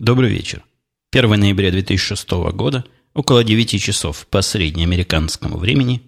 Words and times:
Добрый 0.00 0.30
вечер. 0.30 0.64
1 1.12 1.28
ноября 1.38 1.70
2006 1.70 2.30
года, 2.54 2.86
около 3.12 3.44
9 3.44 3.82
часов 3.82 4.26
по 4.28 4.40
среднеамериканскому 4.40 5.58
времени, 5.58 6.00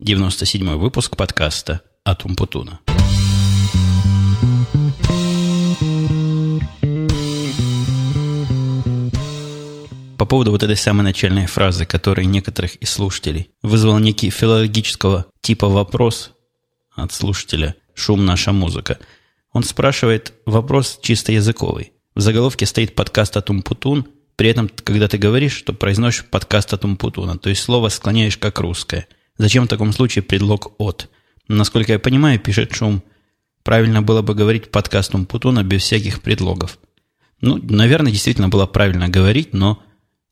97 0.00 0.74
выпуск 0.74 1.16
подкаста 1.16 1.82
«Атум 2.02 2.34
Путуна». 2.34 2.80
По 10.18 10.26
поводу 10.26 10.50
вот 10.50 10.64
этой 10.64 10.76
самой 10.76 11.04
начальной 11.04 11.46
фразы, 11.46 11.86
которая 11.86 12.26
некоторых 12.26 12.74
из 12.74 12.90
слушателей 12.90 13.50
вызвала 13.62 14.00
некий 14.00 14.30
филологического 14.30 15.26
типа 15.42 15.68
вопрос 15.68 16.32
от 16.96 17.12
слушателя 17.12 17.76
«Шум 17.94 18.24
наша 18.24 18.50
музыка». 18.50 18.98
Он 19.52 19.62
спрашивает 19.62 20.32
вопрос 20.44 20.98
чисто 21.00 21.30
языковый– 21.30 21.91
в 22.14 22.20
заголовке 22.20 22.66
стоит 22.66 22.94
подкаст 22.94 23.36
от 23.36 23.50
Умпутун, 23.50 24.06
при 24.36 24.48
этом, 24.48 24.70
когда 24.84 25.08
ты 25.08 25.18
говоришь, 25.18 25.54
что 25.54 25.72
произносишь 25.72 26.24
подкаст 26.24 26.72
от 26.72 26.84
Умпутуна, 26.84 27.38
то 27.38 27.48
есть 27.48 27.62
слово 27.62 27.88
склоняешь 27.88 28.36
как 28.36 28.60
русское. 28.60 29.06
Зачем 29.38 29.64
в 29.64 29.68
таком 29.68 29.92
случае 29.92 30.22
предлог 30.22 30.74
«от»? 30.78 31.08
Насколько 31.48 31.92
я 31.92 31.98
понимаю, 31.98 32.38
пишет 32.38 32.74
Шум, 32.74 33.02
правильно 33.62 34.02
было 34.02 34.22
бы 34.22 34.34
говорить 34.34 34.70
подкаст 34.70 35.14
Умпутуна 35.14 35.62
без 35.62 35.82
всяких 35.82 36.22
предлогов. 36.22 36.78
Ну, 37.40 37.58
наверное, 37.62 38.12
действительно 38.12 38.48
было 38.48 38.66
правильно 38.66 39.08
говорить, 39.08 39.52
но 39.52 39.82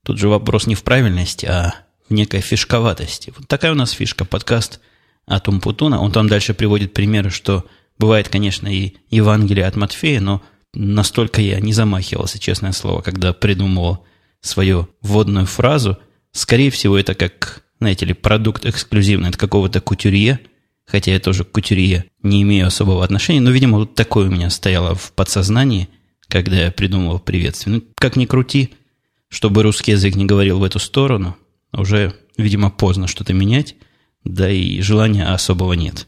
тут 0.05 0.19
же 0.19 0.29
вопрос 0.29 0.67
не 0.67 0.75
в 0.75 0.83
правильности, 0.83 1.47
а 1.47 1.75
в 2.09 2.13
некой 2.13 2.41
фишковатости. 2.41 3.33
Вот 3.37 3.49
такая 3.49 3.73
у 3.73 3.75
нас 3.75 3.91
фишка, 3.91 4.25
подкаст 4.25 4.81
от 5.27 5.49
Умпутуна. 5.49 6.01
Он 6.01 6.13
там 6.13 6.29
дальше 6.29 6.55
приводит 6.55 6.93
примеры, 6.93 7.31
что 7.31 7.65
бывает, 7.99 8.29
конечно, 8.29 8.69
и 8.69 8.97
Евангелие 9.11 9.67
от 9.67 9.77
Матфея, 9.77 10.21
но 10.21 10.43
настолько 10.75 11.41
я 11.41 11.61
не 11.61 11.73
замахивался, 11.73 12.39
честное 12.39 12.73
слово, 12.73 13.03
когда 13.03 13.33
придумывал 13.33 14.05
свою 14.41 14.89
вводную 15.03 15.47
фразу. 15.47 15.99
Скорее 16.33 16.71
всего, 16.71 16.97
это 16.97 17.15
как, 17.15 17.65
знаете 17.79 18.07
ли, 18.07 18.15
продукт 18.15 18.65
эксклюзивный 18.65 19.31
от 19.31 19.37
какого-то 19.37 19.81
кутюрье, 19.81 20.41
хотя 20.87 21.13
я 21.13 21.21
тоже 21.21 21.45
к 21.45 21.53
кутюрье 21.53 22.07
не 22.23 22.43
имею 22.43 22.67
особого 22.67 23.05
отношения, 23.05 23.41
но, 23.41 23.51
видимо, 23.51 23.79
вот 23.79 23.95
такое 23.95 24.29
у 24.29 24.31
меня 24.31 24.51
стояло 24.51 24.95
в 24.95 25.13
подсознании, 25.13 25.89
когда 26.29 26.57
я 26.57 26.71
придумывал 26.71 27.19
приветствие. 27.19 27.77
Ну, 27.77 27.85
как 27.97 28.17
ни 28.17 28.27
крути, 28.27 28.71
чтобы 29.29 29.63
русский 29.63 29.93
язык 29.93 30.15
не 30.15 30.25
говорил 30.25 30.61
в 30.61 30.65
эту 30.65 30.79
сторону, 30.79 31.37
уже, 31.73 32.15
видимо, 32.37 32.71
поздно 32.71 33.07
что-то 33.07 33.33
менять, 33.33 33.77
да 34.25 34.51
и 34.51 34.81
желания 34.81 35.27
особого 35.27 35.73
нет. 35.73 36.07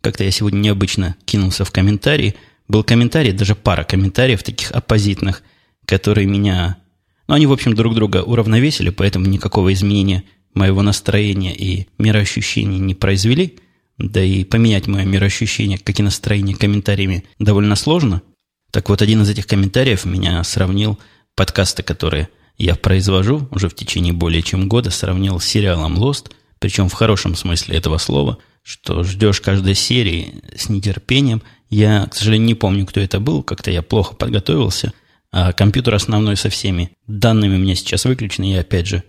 Как-то 0.00 0.24
я 0.24 0.30
сегодня 0.30 0.58
необычно 0.58 1.16
кинулся 1.24 1.64
в 1.64 1.70
комментарии– 1.70 2.34
был 2.68 2.84
комментарий, 2.84 3.32
даже 3.32 3.54
пара 3.54 3.84
комментариев 3.84 4.42
таких 4.42 4.70
оппозитных, 4.72 5.42
которые 5.86 6.26
меня... 6.26 6.78
Ну, 7.26 7.34
они, 7.34 7.46
в 7.46 7.52
общем, 7.52 7.74
друг 7.74 7.94
друга 7.94 8.22
уравновесили, 8.22 8.90
поэтому 8.90 9.26
никакого 9.26 9.72
изменения 9.72 10.24
моего 10.54 10.82
настроения 10.82 11.54
и 11.54 11.88
мироощущения 11.98 12.78
не 12.78 12.94
произвели. 12.94 13.58
Да 13.98 14.22
и 14.22 14.44
поменять 14.44 14.86
мое 14.86 15.04
мироощущение, 15.04 15.78
как 15.78 15.98
и 15.98 16.02
настроение 16.02 16.56
комментариями 16.56 17.24
довольно 17.38 17.74
сложно. 17.74 18.22
Так 18.70 18.88
вот, 18.90 19.02
один 19.02 19.22
из 19.22 19.30
этих 19.30 19.46
комментариев 19.46 20.04
меня 20.04 20.44
сравнил 20.44 20.98
подкасты, 21.34 21.82
которые 21.82 22.28
я 22.58 22.74
произвожу 22.74 23.48
уже 23.50 23.68
в 23.68 23.74
течение 23.74 24.12
более 24.12 24.42
чем 24.42 24.68
года, 24.68 24.90
сравнил 24.90 25.40
с 25.40 25.46
сериалом 25.46 25.96
Lost, 25.96 26.30
причем 26.58 26.88
в 26.88 26.92
хорошем 26.92 27.34
смысле 27.34 27.76
этого 27.76 27.98
слова, 27.98 28.38
что 28.68 29.02
ждешь 29.02 29.40
каждой 29.40 29.74
серии 29.74 30.42
с 30.56 30.68
нетерпением– 30.68 31.42
я, 31.70 32.06
к 32.06 32.14
сожалению, 32.14 32.46
не 32.46 32.54
помню, 32.54 32.86
кто 32.86 33.00
это 33.00 33.20
был, 33.20 33.42
как-то 33.42 33.70
я 33.70 33.82
плохо 33.82 34.14
подготовился. 34.14 34.92
А 35.30 35.52
компьютер 35.52 35.94
основной 35.94 36.36
со 36.36 36.48
всеми 36.48 36.92
данными 37.06 37.56
у 37.56 37.58
меня 37.58 37.74
сейчас 37.74 38.06
выключен, 38.06 38.44
и 38.44 38.52
я, 38.52 38.60
опять 38.60 38.86
же, 38.86 39.02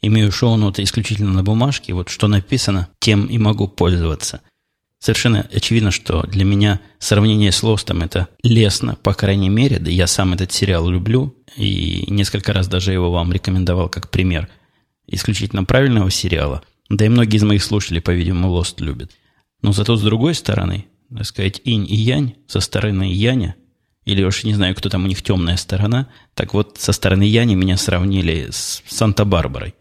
имею 0.00 0.30
шоу-ноты 0.30 0.84
исключительно 0.84 1.32
на 1.32 1.42
бумажке. 1.42 1.92
Вот 1.92 2.08
что 2.08 2.28
написано, 2.28 2.88
тем 3.00 3.26
и 3.26 3.38
могу 3.38 3.66
пользоваться. 3.66 4.42
Совершенно 5.00 5.46
очевидно, 5.52 5.90
что 5.90 6.22
для 6.22 6.44
меня 6.44 6.80
сравнение 6.98 7.50
с 7.50 7.62
Лостом 7.62 8.02
это 8.02 8.28
лестно, 8.42 8.96
по 9.02 9.12
крайней 9.12 9.48
мере. 9.48 9.78
Да 9.78 9.90
я 9.90 10.06
сам 10.06 10.32
этот 10.32 10.52
сериал 10.52 10.88
люблю 10.88 11.34
и 11.56 12.04
несколько 12.08 12.52
раз 12.52 12.68
даже 12.68 12.92
его 12.92 13.10
вам 13.10 13.32
рекомендовал 13.32 13.88
как 13.88 14.10
пример 14.10 14.48
исключительно 15.06 15.64
правильного 15.64 16.10
сериала. 16.10 16.62
Да 16.90 17.06
и 17.06 17.08
многие 17.08 17.36
из 17.36 17.42
моих 17.42 17.62
слушателей, 17.62 18.00
по-видимому, 18.00 18.50
Лост 18.50 18.80
любят. 18.80 19.10
Но 19.62 19.72
зато 19.72 19.96
с 19.96 20.02
другой 20.02 20.34
стороны, 20.34 20.86
так 21.14 21.24
сказать, 21.26 21.60
инь 21.64 21.86
и 21.88 21.94
янь 21.94 22.34
со 22.46 22.60
стороны 22.60 23.12
яня, 23.12 23.56
или 24.04 24.22
уж 24.22 24.44
не 24.44 24.54
знаю, 24.54 24.74
кто 24.74 24.88
там 24.90 25.04
у 25.04 25.08
них 25.08 25.22
темная 25.22 25.56
сторона, 25.56 26.08
так 26.34 26.52
вот, 26.52 26.76
со 26.78 26.92
стороны 26.92 27.22
яни 27.22 27.54
меня 27.54 27.76
сравнили 27.76 28.48
с 28.50 28.82
Санта-Барбарой. 28.86 29.74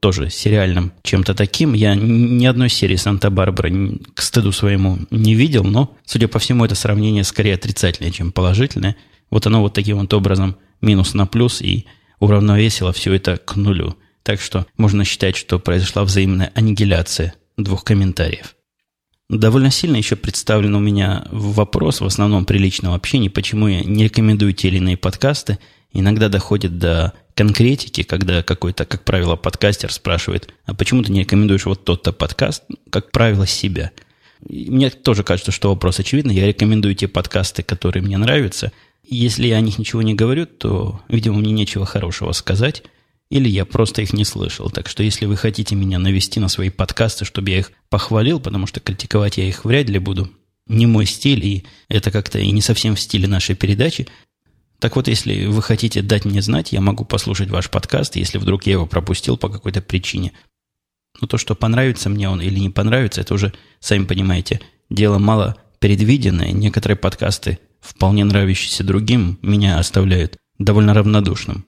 Тоже 0.00 0.30
сериальным 0.30 0.92
чем-то 1.02 1.34
таким. 1.34 1.72
Я 1.72 1.94
ни 1.96 2.44
одной 2.46 2.68
серии 2.68 2.96
Санта-Барбары 2.96 3.98
к 4.14 4.22
стыду 4.22 4.52
своему 4.52 4.98
не 5.10 5.34
видел, 5.34 5.64
но, 5.64 5.96
судя 6.04 6.28
по 6.28 6.38
всему, 6.38 6.64
это 6.64 6.74
сравнение 6.74 7.24
скорее 7.24 7.54
отрицательное, 7.54 8.12
чем 8.12 8.32
положительное. 8.32 8.96
Вот 9.30 9.46
оно 9.46 9.60
вот 9.60 9.74
таким 9.74 9.98
вот 9.98 10.12
образом 10.14 10.56
минус 10.80 11.14
на 11.14 11.26
плюс 11.26 11.60
и 11.60 11.86
уравновесило 12.20 12.92
все 12.92 13.12
это 13.12 13.36
к 13.36 13.56
нулю. 13.56 13.96
Так 14.28 14.42
что 14.42 14.66
можно 14.76 15.06
считать, 15.06 15.38
что 15.38 15.58
произошла 15.58 16.04
взаимная 16.04 16.52
аннигиляция 16.54 17.32
двух 17.56 17.82
комментариев. 17.82 18.56
Довольно 19.30 19.70
сильно 19.70 19.96
еще 19.96 20.16
представлен 20.16 20.74
у 20.74 20.80
меня 20.80 21.24
вопрос, 21.30 22.02
в 22.02 22.04
основном 22.04 22.44
при 22.44 22.58
личном 22.58 22.92
общении, 22.92 23.30
почему 23.30 23.68
я 23.68 23.80
не 23.80 24.04
рекомендую 24.04 24.52
те 24.52 24.68
или 24.68 24.76
иные 24.76 24.98
подкасты. 24.98 25.58
Иногда 25.94 26.28
доходит 26.28 26.76
до 26.76 27.14
конкретики, 27.34 28.02
когда 28.02 28.42
какой-то, 28.42 28.84
как 28.84 29.02
правило, 29.02 29.34
подкастер 29.36 29.90
спрашивает, 29.90 30.52
а 30.66 30.74
почему 30.74 31.02
ты 31.02 31.10
не 31.10 31.20
рекомендуешь 31.20 31.64
вот 31.64 31.86
тот-то 31.86 32.12
подкаст, 32.12 32.64
как 32.90 33.10
правило, 33.12 33.46
себя. 33.46 33.92
И 34.46 34.70
мне 34.70 34.90
тоже 34.90 35.22
кажется, 35.22 35.52
что 35.52 35.70
вопрос 35.70 36.00
очевидный. 36.00 36.34
Я 36.34 36.46
рекомендую 36.46 36.94
те 36.94 37.08
подкасты, 37.08 37.62
которые 37.62 38.02
мне 38.02 38.18
нравятся. 38.18 38.72
Если 39.08 39.46
я 39.46 39.56
о 39.56 39.62
них 39.62 39.78
ничего 39.78 40.02
не 40.02 40.12
говорю, 40.12 40.44
то, 40.44 41.00
видимо, 41.08 41.38
мне 41.38 41.52
нечего 41.52 41.86
хорошего 41.86 42.32
сказать– 42.32 42.82
или 43.30 43.48
я 43.48 43.64
просто 43.64 44.02
их 44.02 44.12
не 44.12 44.24
слышал. 44.24 44.70
Так 44.70 44.88
что 44.88 45.02
если 45.02 45.26
вы 45.26 45.36
хотите 45.36 45.74
меня 45.74 45.98
навести 45.98 46.40
на 46.40 46.48
свои 46.48 46.70
подкасты, 46.70 47.24
чтобы 47.24 47.50
я 47.50 47.58
их 47.58 47.72
похвалил, 47.90 48.40
потому 48.40 48.66
что 48.66 48.80
критиковать 48.80 49.36
я 49.36 49.44
их 49.44 49.64
вряд 49.64 49.88
ли 49.88 49.98
буду, 49.98 50.30
не 50.66 50.86
мой 50.86 51.06
стиль, 51.06 51.44
и 51.44 51.64
это 51.88 52.10
как-то 52.10 52.38
и 52.38 52.50
не 52.50 52.60
совсем 52.60 52.94
в 52.94 53.00
стиле 53.00 53.26
нашей 53.26 53.54
передачи. 53.54 54.08
Так 54.78 54.96
вот, 54.96 55.08
если 55.08 55.46
вы 55.46 55.60
хотите 55.62 56.02
дать 56.02 56.24
мне 56.24 56.40
знать, 56.40 56.72
я 56.72 56.80
могу 56.80 57.04
послушать 57.04 57.50
ваш 57.50 57.68
подкаст, 57.70 58.16
если 58.16 58.38
вдруг 58.38 58.64
я 58.66 58.74
его 58.74 58.86
пропустил 58.86 59.36
по 59.36 59.48
какой-то 59.48 59.82
причине. 59.82 60.32
Но 61.20 61.26
то, 61.26 61.36
что 61.36 61.54
понравится 61.54 62.08
мне 62.08 62.28
он 62.28 62.40
или 62.40 62.58
не 62.60 62.70
понравится, 62.70 63.20
это 63.20 63.34
уже, 63.34 63.52
сами 63.80 64.04
понимаете, 64.04 64.60
дело 64.88 65.18
мало 65.18 65.56
предвиденное. 65.80 66.52
Некоторые 66.52 66.96
подкасты, 66.96 67.58
вполне 67.80 68.24
нравящиеся 68.24 68.84
другим, 68.84 69.38
меня 69.42 69.78
оставляют 69.78 70.36
довольно 70.58 70.94
равнодушным. 70.94 71.64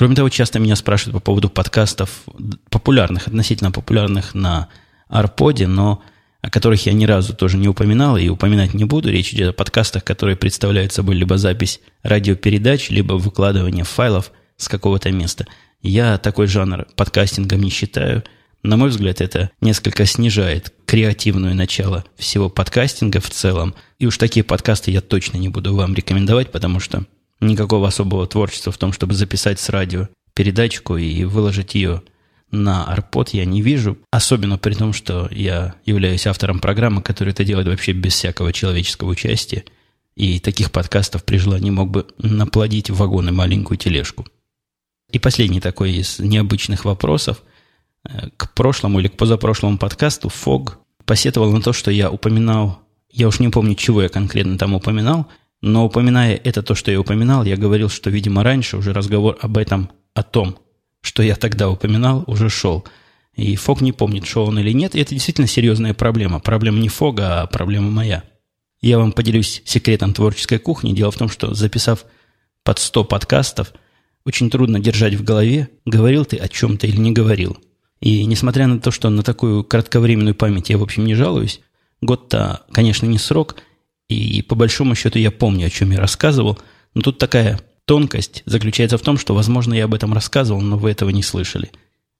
Кроме 0.00 0.16
того, 0.16 0.30
часто 0.30 0.58
меня 0.58 0.76
спрашивают 0.76 1.12
по 1.12 1.20
поводу 1.20 1.50
подкастов 1.50 2.22
популярных, 2.70 3.26
относительно 3.26 3.70
популярных 3.70 4.32
на 4.32 4.68
Арподе, 5.08 5.66
но 5.66 6.02
о 6.40 6.48
которых 6.48 6.86
я 6.86 6.94
ни 6.94 7.04
разу 7.04 7.36
тоже 7.36 7.58
не 7.58 7.68
упоминал 7.68 8.16
и 8.16 8.30
упоминать 8.30 8.72
не 8.72 8.86
буду. 8.86 9.10
Речь 9.10 9.34
идет 9.34 9.50
о 9.50 9.52
подкастах, 9.52 10.02
которые 10.02 10.36
представляют 10.36 10.94
собой 10.94 11.16
либо 11.16 11.36
запись 11.36 11.82
радиопередач, 12.02 12.88
либо 12.88 13.12
выкладывание 13.12 13.84
файлов 13.84 14.32
с 14.56 14.68
какого-то 14.70 15.12
места. 15.12 15.46
Я 15.82 16.16
такой 16.16 16.46
жанр 16.46 16.86
подкастингом 16.96 17.60
не 17.60 17.68
считаю. 17.68 18.24
На 18.62 18.78
мой 18.78 18.88
взгляд, 18.88 19.20
это 19.20 19.50
несколько 19.60 20.06
снижает 20.06 20.72
креативное 20.86 21.52
начало 21.52 22.06
всего 22.16 22.48
подкастинга 22.48 23.20
в 23.20 23.28
целом. 23.28 23.74
И 23.98 24.06
уж 24.06 24.16
такие 24.16 24.44
подкасты 24.44 24.92
я 24.92 25.02
точно 25.02 25.36
не 25.36 25.50
буду 25.50 25.74
вам 25.74 25.94
рекомендовать, 25.94 26.50
потому 26.50 26.80
что 26.80 27.04
никакого 27.40 27.88
особого 27.88 28.26
творчества 28.26 28.72
в 28.72 28.78
том, 28.78 28.92
чтобы 28.92 29.14
записать 29.14 29.58
с 29.60 29.68
радио 29.68 30.08
передачку 30.34 30.96
и 30.96 31.24
выложить 31.24 31.74
ее 31.74 32.02
на 32.50 32.84
арпод 32.84 33.30
я 33.30 33.44
не 33.44 33.62
вижу. 33.62 33.98
Особенно 34.10 34.58
при 34.58 34.74
том, 34.74 34.92
что 34.92 35.28
я 35.30 35.74
являюсь 35.84 36.26
автором 36.26 36.58
программы, 36.58 37.02
которая 37.02 37.32
это 37.32 37.44
делает 37.44 37.68
вообще 37.68 37.92
без 37.92 38.14
всякого 38.14 38.52
человеческого 38.52 39.10
участия. 39.10 39.64
И 40.16 40.40
таких 40.40 40.72
подкастов 40.72 41.24
при 41.24 41.36
желании 41.36 41.70
мог 41.70 41.90
бы 41.90 42.06
наплодить 42.18 42.90
в 42.90 42.96
вагоны 42.96 43.32
маленькую 43.32 43.78
тележку. 43.78 44.26
И 45.12 45.18
последний 45.18 45.60
такой 45.60 45.92
из 45.92 46.18
необычных 46.18 46.84
вопросов. 46.84 47.42
Э, 48.04 48.28
к 48.36 48.52
прошлому 48.54 49.00
или 49.00 49.08
к 49.08 49.16
позапрошлому 49.16 49.78
подкасту 49.78 50.28
Фог 50.28 50.78
посетовал 51.04 51.52
на 51.52 51.60
то, 51.60 51.72
что 51.72 51.90
я 51.90 52.10
упоминал, 52.10 52.80
я 53.10 53.28
уж 53.28 53.40
не 53.40 53.48
помню, 53.48 53.74
чего 53.74 54.02
я 54.02 54.08
конкретно 54.08 54.58
там 54.58 54.74
упоминал, 54.74 55.26
но 55.62 55.84
упоминая 55.84 56.36
это, 56.36 56.62
то, 56.62 56.74
что 56.74 56.90
я 56.90 57.00
упоминал, 57.00 57.44
я 57.44 57.56
говорил, 57.56 57.88
что, 57.88 58.10
видимо, 58.10 58.42
раньше 58.42 58.76
уже 58.76 58.92
разговор 58.92 59.38
об 59.40 59.58
этом, 59.58 59.90
о 60.14 60.22
том, 60.22 60.58
что 61.02 61.22
я 61.22 61.36
тогда 61.36 61.68
упоминал, 61.70 62.24
уже 62.26 62.48
шел. 62.48 62.84
И 63.34 63.56
Фог 63.56 63.80
не 63.80 63.92
помнит, 63.92 64.26
шел 64.26 64.48
он 64.48 64.58
или 64.58 64.72
нет. 64.72 64.94
И 64.94 65.00
это 65.00 65.14
действительно 65.14 65.46
серьезная 65.46 65.94
проблема. 65.94 66.40
Проблема 66.40 66.78
не 66.78 66.88
Фога, 66.88 67.42
а 67.42 67.46
проблема 67.46 67.90
моя. 67.90 68.24
Я 68.80 68.98
вам 68.98 69.12
поделюсь 69.12 69.62
секретом 69.64 70.14
творческой 70.14 70.58
кухни. 70.58 70.92
Дело 70.92 71.10
в 71.10 71.16
том, 71.16 71.28
что 71.28 71.54
записав 71.54 72.04
под 72.64 72.78
100 72.78 73.04
подкастов, 73.04 73.72
очень 74.24 74.50
трудно 74.50 74.80
держать 74.80 75.14
в 75.14 75.24
голове, 75.24 75.68
говорил 75.84 76.24
ты 76.24 76.36
о 76.36 76.48
чем-то 76.48 76.86
или 76.86 76.96
не 76.96 77.12
говорил. 77.12 77.56
И 78.00 78.24
несмотря 78.24 78.66
на 78.66 78.80
то, 78.80 78.90
что 78.90 79.10
на 79.10 79.22
такую 79.22 79.64
кратковременную 79.64 80.34
память 80.34 80.70
я, 80.70 80.78
в 80.78 80.82
общем, 80.82 81.04
не 81.04 81.14
жалуюсь, 81.14 81.60
год-то, 82.00 82.64
конечно, 82.72 83.06
не 83.06 83.18
срок, 83.18 83.56
и 84.14 84.42
по 84.42 84.54
большому 84.54 84.94
счету 84.94 85.18
я 85.18 85.30
помню, 85.30 85.66
о 85.66 85.70
чем 85.70 85.92
я 85.92 85.98
рассказывал, 85.98 86.58
но 86.94 87.02
тут 87.02 87.18
такая 87.18 87.60
тонкость 87.84 88.42
заключается 88.46 88.98
в 88.98 89.02
том, 89.02 89.18
что, 89.18 89.34
возможно, 89.34 89.74
я 89.74 89.84
об 89.84 89.94
этом 89.94 90.12
рассказывал, 90.12 90.60
но 90.60 90.76
вы 90.76 90.90
этого 90.90 91.10
не 91.10 91.22
слышали. 91.22 91.70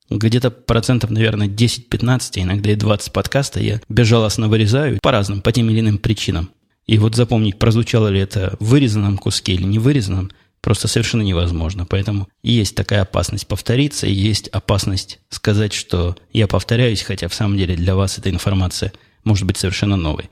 Где-то 0.08 0.50
процентов, 0.50 1.10
наверное, 1.10 1.46
10-15, 1.46 2.42
иногда 2.42 2.70
и 2.72 2.75
20 2.75 3.12
подкаста 3.12 3.60
я 3.60 3.81
безжалостно 3.88 4.48
вырезаю 4.48 4.98
по 5.00 5.12
разным, 5.12 5.40
по 5.40 5.52
тем 5.52 5.70
или 5.70 5.81
иным 5.81 5.98
причинам. 5.98 6.50
И 6.87 6.98
вот 6.98 7.14
запомнить, 7.14 7.58
прозвучало 7.58 8.08
ли 8.08 8.19
это 8.19 8.56
в 8.58 8.66
вырезанном 8.66 9.16
куске 9.16 9.54
или 9.54 9.62
не 9.62 9.78
вырезанном, 9.78 10.32
просто 10.60 10.88
совершенно 10.88 11.22
невозможно. 11.22 11.87
Поэтому 11.87 12.28
есть 12.42 12.75
такая 12.75 13.02
опасность 13.02 13.46
повториться, 13.46 14.06
и 14.06 14.12
есть 14.12 14.48
опасность 14.48 15.20
сказать, 15.28 15.72
что 15.72 16.16
я 16.32 16.48
повторяюсь, 16.48 17.02
хотя 17.02 17.28
в 17.28 17.34
самом 17.34 17.56
деле 17.56 17.76
для 17.76 17.94
вас 17.94 18.19
эта 18.19 18.31
информация 18.31 18.92
может 19.22 19.46
быть 19.46 19.56
совершенно 19.56 19.96
новой. 19.96 20.31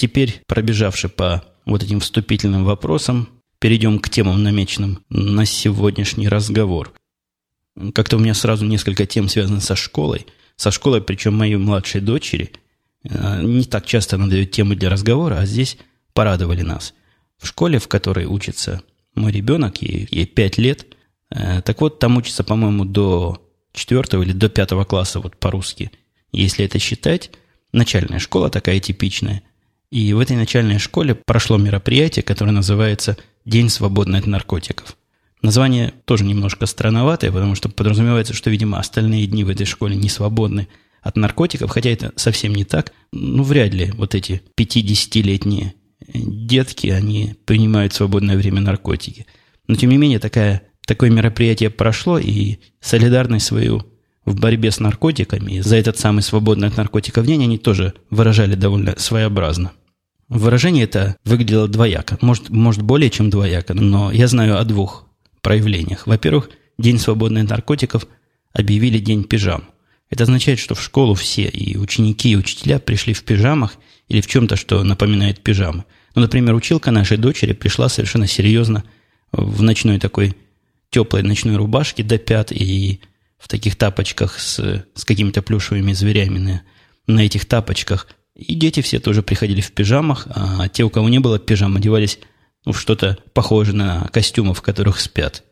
Теперь, 0.00 0.40
пробежавши 0.46 1.10
по 1.10 1.44
вот 1.66 1.82
этим 1.82 2.00
вступительным 2.00 2.64
вопросам, 2.64 3.28
перейдем 3.58 3.98
к 3.98 4.08
темам, 4.08 4.42
намеченным 4.42 5.04
на 5.10 5.44
сегодняшний 5.44 6.26
разговор. 6.26 6.94
Как-то 7.94 8.16
у 8.16 8.18
меня 8.18 8.32
сразу 8.32 8.64
несколько 8.64 9.04
тем 9.04 9.28
связано 9.28 9.60
со 9.60 9.76
школой. 9.76 10.24
Со 10.56 10.70
школой, 10.70 11.02
причем 11.02 11.36
моей 11.36 11.56
младшей 11.56 12.00
дочери. 12.00 12.50
Э, 13.04 13.42
не 13.42 13.64
так 13.64 13.84
часто 13.84 14.16
она 14.16 14.26
дает 14.26 14.52
темы 14.52 14.74
для 14.74 14.88
разговора, 14.88 15.34
а 15.34 15.44
здесь 15.44 15.76
порадовали 16.14 16.62
нас. 16.62 16.94
В 17.36 17.46
школе, 17.46 17.78
в 17.78 17.86
которой 17.86 18.24
учится 18.24 18.80
мой 19.14 19.32
ребенок, 19.32 19.82
ей, 19.82 20.08
ей 20.10 20.24
5 20.24 20.56
лет, 20.56 20.96
э, 21.28 21.60
так 21.60 21.78
вот, 21.82 21.98
там 21.98 22.16
учится, 22.16 22.42
по-моему, 22.42 22.86
до 22.86 23.46
4 23.74 24.22
или 24.22 24.32
до 24.32 24.48
5 24.48 24.86
класса, 24.86 25.20
вот 25.20 25.36
по-русски. 25.36 25.92
Если 26.32 26.64
это 26.64 26.78
считать, 26.78 27.32
начальная 27.70 28.18
школа 28.18 28.48
такая 28.48 28.80
типичная. 28.80 29.42
И 29.90 30.12
в 30.12 30.20
этой 30.20 30.36
начальной 30.36 30.78
школе 30.78 31.16
прошло 31.16 31.56
мероприятие, 31.58 32.22
которое 32.22 32.52
называется 32.52 33.16
«День 33.44 33.68
свободный 33.68 34.20
от 34.20 34.26
наркотиков». 34.26 34.96
Название 35.42 35.94
тоже 36.04 36.24
немножко 36.24 36.66
странноватое, 36.66 37.32
потому 37.32 37.54
что 37.56 37.68
подразумевается, 37.68 38.32
что, 38.32 38.50
видимо, 38.50 38.78
остальные 38.78 39.26
дни 39.26 39.42
в 39.42 39.48
этой 39.48 39.66
школе 39.66 39.96
не 39.96 40.08
свободны 40.08 40.68
от 41.02 41.16
наркотиков, 41.16 41.70
хотя 41.70 41.90
это 41.90 42.12
совсем 42.14 42.54
не 42.54 42.64
так. 42.64 42.92
Ну, 43.12 43.42
вряд 43.42 43.74
ли 43.74 43.90
вот 43.96 44.14
эти 44.14 44.42
50-летние 44.56 45.74
детки, 46.14 46.88
они 46.88 47.34
принимают 47.44 47.92
в 47.92 47.96
свободное 47.96 48.36
время 48.36 48.60
наркотики. 48.60 49.26
Но, 49.66 49.74
тем 49.74 49.90
не 49.90 49.96
менее, 49.96 50.18
такая, 50.20 50.62
такое 50.86 51.10
мероприятие 51.10 51.70
прошло, 51.70 52.18
и 52.18 52.58
солидарность 52.80 53.46
свою 53.46 53.82
в 54.24 54.38
борьбе 54.38 54.70
с 54.70 54.78
наркотиками, 54.78 55.60
за 55.60 55.76
этот 55.76 55.98
самый 55.98 56.22
свободный 56.22 56.68
от 56.68 56.76
наркотиков 56.76 57.26
день 57.26 57.42
они 57.42 57.58
тоже 57.58 57.94
выражали 58.10 58.54
довольно 58.54 58.96
своеобразно. 58.98 59.72
Выражение 60.30 60.84
это 60.84 61.16
выглядело 61.24 61.66
двояко, 61.66 62.16
может, 62.20 62.50
может 62.50 62.82
более 62.82 63.10
чем 63.10 63.30
двояко, 63.30 63.74
но 63.74 64.12
я 64.12 64.28
знаю 64.28 64.60
о 64.60 64.64
двух 64.64 65.08
проявлениях. 65.42 66.06
Во-первых, 66.06 66.50
День 66.78 67.00
свободных 67.00 67.50
наркотиков 67.50 68.06
объявили 68.52 69.00
День 69.00 69.24
пижам. 69.24 69.64
Это 70.08 70.22
означает, 70.22 70.60
что 70.60 70.76
в 70.76 70.82
школу 70.82 71.14
все, 71.14 71.48
и 71.48 71.76
ученики, 71.76 72.30
и 72.30 72.36
учителя 72.36 72.78
пришли 72.78 73.12
в 73.12 73.24
пижамах 73.24 73.74
или 74.06 74.20
в 74.20 74.28
чем-то, 74.28 74.54
что 74.54 74.84
напоминает 74.84 75.40
пижамы. 75.40 75.84
Ну, 76.14 76.22
например, 76.22 76.54
училка 76.54 76.92
нашей 76.92 77.16
дочери 77.16 77.52
пришла 77.52 77.88
совершенно 77.88 78.28
серьезно 78.28 78.84
в 79.32 79.62
ночной 79.62 79.98
такой 79.98 80.36
теплой 80.90 81.22
ночной 81.22 81.56
рубашке 81.56 82.04
до 82.04 82.18
пят 82.18 82.52
и 82.52 83.00
в 83.36 83.48
таких 83.48 83.74
тапочках 83.74 84.38
с, 84.38 84.84
с 84.94 85.04
какими-то 85.04 85.42
плюшевыми 85.42 85.92
зверями 85.92 86.38
на, 86.38 86.62
на 87.08 87.20
этих 87.20 87.46
тапочках. 87.46 88.06
И 88.40 88.54
дети 88.54 88.80
все 88.80 89.00
тоже 89.00 89.22
приходили 89.22 89.60
в 89.60 89.72
пижамах, 89.72 90.26
а 90.30 90.66
те, 90.68 90.82
у 90.82 90.90
кого 90.90 91.10
не 91.10 91.18
было 91.18 91.38
пижам, 91.38 91.76
одевались 91.76 92.18
ну, 92.64 92.72
что-то 92.72 93.18
похожее 93.34 93.76
на 93.76 94.08
костюмы, 94.12 94.54
в 94.54 94.62
которых 94.62 94.98
спят. 94.98 95.44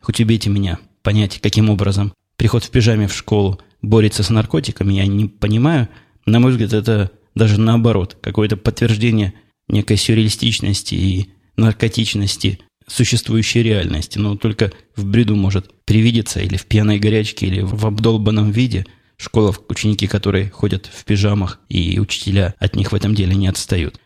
Хоть 0.00 0.20
убейте 0.20 0.50
меня, 0.50 0.80
понять, 1.02 1.40
каким 1.40 1.70
образом 1.70 2.12
приход 2.36 2.64
в 2.64 2.70
пижаме 2.70 3.06
в 3.06 3.14
школу 3.14 3.60
борется 3.80 4.24
с 4.24 4.30
наркотиками, 4.30 4.94
я 4.94 5.06
не 5.06 5.26
понимаю. 5.26 5.88
На 6.26 6.40
мой 6.40 6.50
взгляд, 6.50 6.72
это 6.72 7.12
даже 7.36 7.60
наоборот, 7.60 8.18
какое-то 8.20 8.56
подтверждение 8.56 9.34
некой 9.68 9.96
сюрреалистичности 9.96 10.94
и 10.96 11.30
наркотичности 11.56 12.58
существующей 12.88 13.62
реальности. 13.62 14.18
Но 14.18 14.36
только 14.36 14.72
в 14.96 15.04
бреду 15.04 15.36
может 15.36 15.72
привидеться 15.84 16.40
или 16.40 16.56
в 16.56 16.66
пьяной 16.66 16.98
горячке, 16.98 17.46
или 17.46 17.60
в 17.60 17.86
обдолбанном 17.86 18.50
виде 18.50 18.84
школа, 19.16 19.54
ученики, 19.68 20.06
которые 20.06 20.50
ходят 20.50 20.86
в 20.86 21.04
пижамах, 21.04 21.60
и 21.68 21.98
учителя 21.98 22.54
от 22.58 22.76
них 22.76 22.92
в 22.92 22.94
этом 22.94 23.14
деле 23.14 23.34
не 23.34 23.48
отстают. 23.48 23.98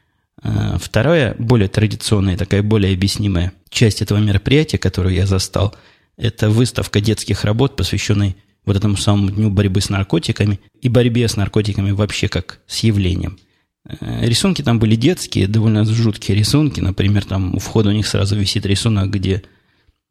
А, 0.43 0.79
вторая, 0.79 1.35
более 1.39 1.69
традиционная, 1.69 2.37
такая 2.37 2.63
более 2.63 2.95
объяснимая 2.95 3.53
часть 3.69 4.03
этого 4.03 4.19
мероприятия, 4.19 4.79
которую 4.79 5.15
я 5.15 5.27
застал, 5.27 5.75
это 6.17 6.51
выставка 6.51 7.01
детских 7.01 7.45
работ, 7.45 7.77
посвященной 7.77 8.37
вот 8.65 8.77
этому 8.77 8.97
самому 8.97 9.31
дню 9.31 9.51
борьбы 9.51 9.81
с 9.81 9.89
наркотиками 9.89 10.61
и 10.81 10.89
борьбе 10.89 11.29
с 11.29 11.37
наркотиками 11.37 11.91
вообще 11.93 12.29
как 12.29 12.61
с 12.67 12.81
явлением. 12.81 13.39
А, 13.85 14.25
рисунки 14.25 14.63
там 14.63 14.79
были 14.79 14.97
детские, 14.97 15.49
довольно 15.49 15.85
жуткие 15.85 16.37
рисунки. 16.39 16.81
Например, 16.81 17.25
там 17.25 17.55
у 17.55 17.59
входа 17.59 17.91
у 17.91 17.93
них 17.93 18.07
сразу 18.07 18.37
висит 18.37 18.67
рисунок, 18.67 19.11
где 19.11 19.43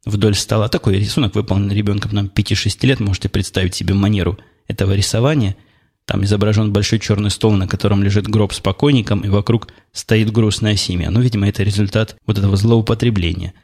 вдоль 0.04 0.34
стола 0.34 0.68
такой 0.68 0.98
рисунок 0.98 1.34
выполнен 1.34 1.70
ребенком 1.70 2.12
там 2.12 2.26
5-6 2.26 2.86
лет. 2.86 3.00
Можете 3.00 3.28
представить 3.28 3.74
себе 3.74 3.94
манеру 3.94 4.38
этого 4.70 4.92
рисования– 4.94 5.56
там 6.10 6.24
изображен 6.24 6.72
большой 6.72 6.98
черный 6.98 7.30
стол, 7.30 7.52
на 7.52 7.68
котором 7.68 8.02
лежит 8.02 8.26
гроб 8.26 8.52
с 8.52 8.58
покойником, 8.58 9.20
и 9.20 9.28
вокруг 9.28 9.68
стоит 9.92 10.32
грустная 10.32 10.74
семья. 10.74 11.08
Ну, 11.08 11.20
видимо, 11.20 11.48
это 11.48 11.62
результат 11.62 12.16
вот 12.26 12.36
этого 12.36 12.56
злоупотребления. 12.56 13.54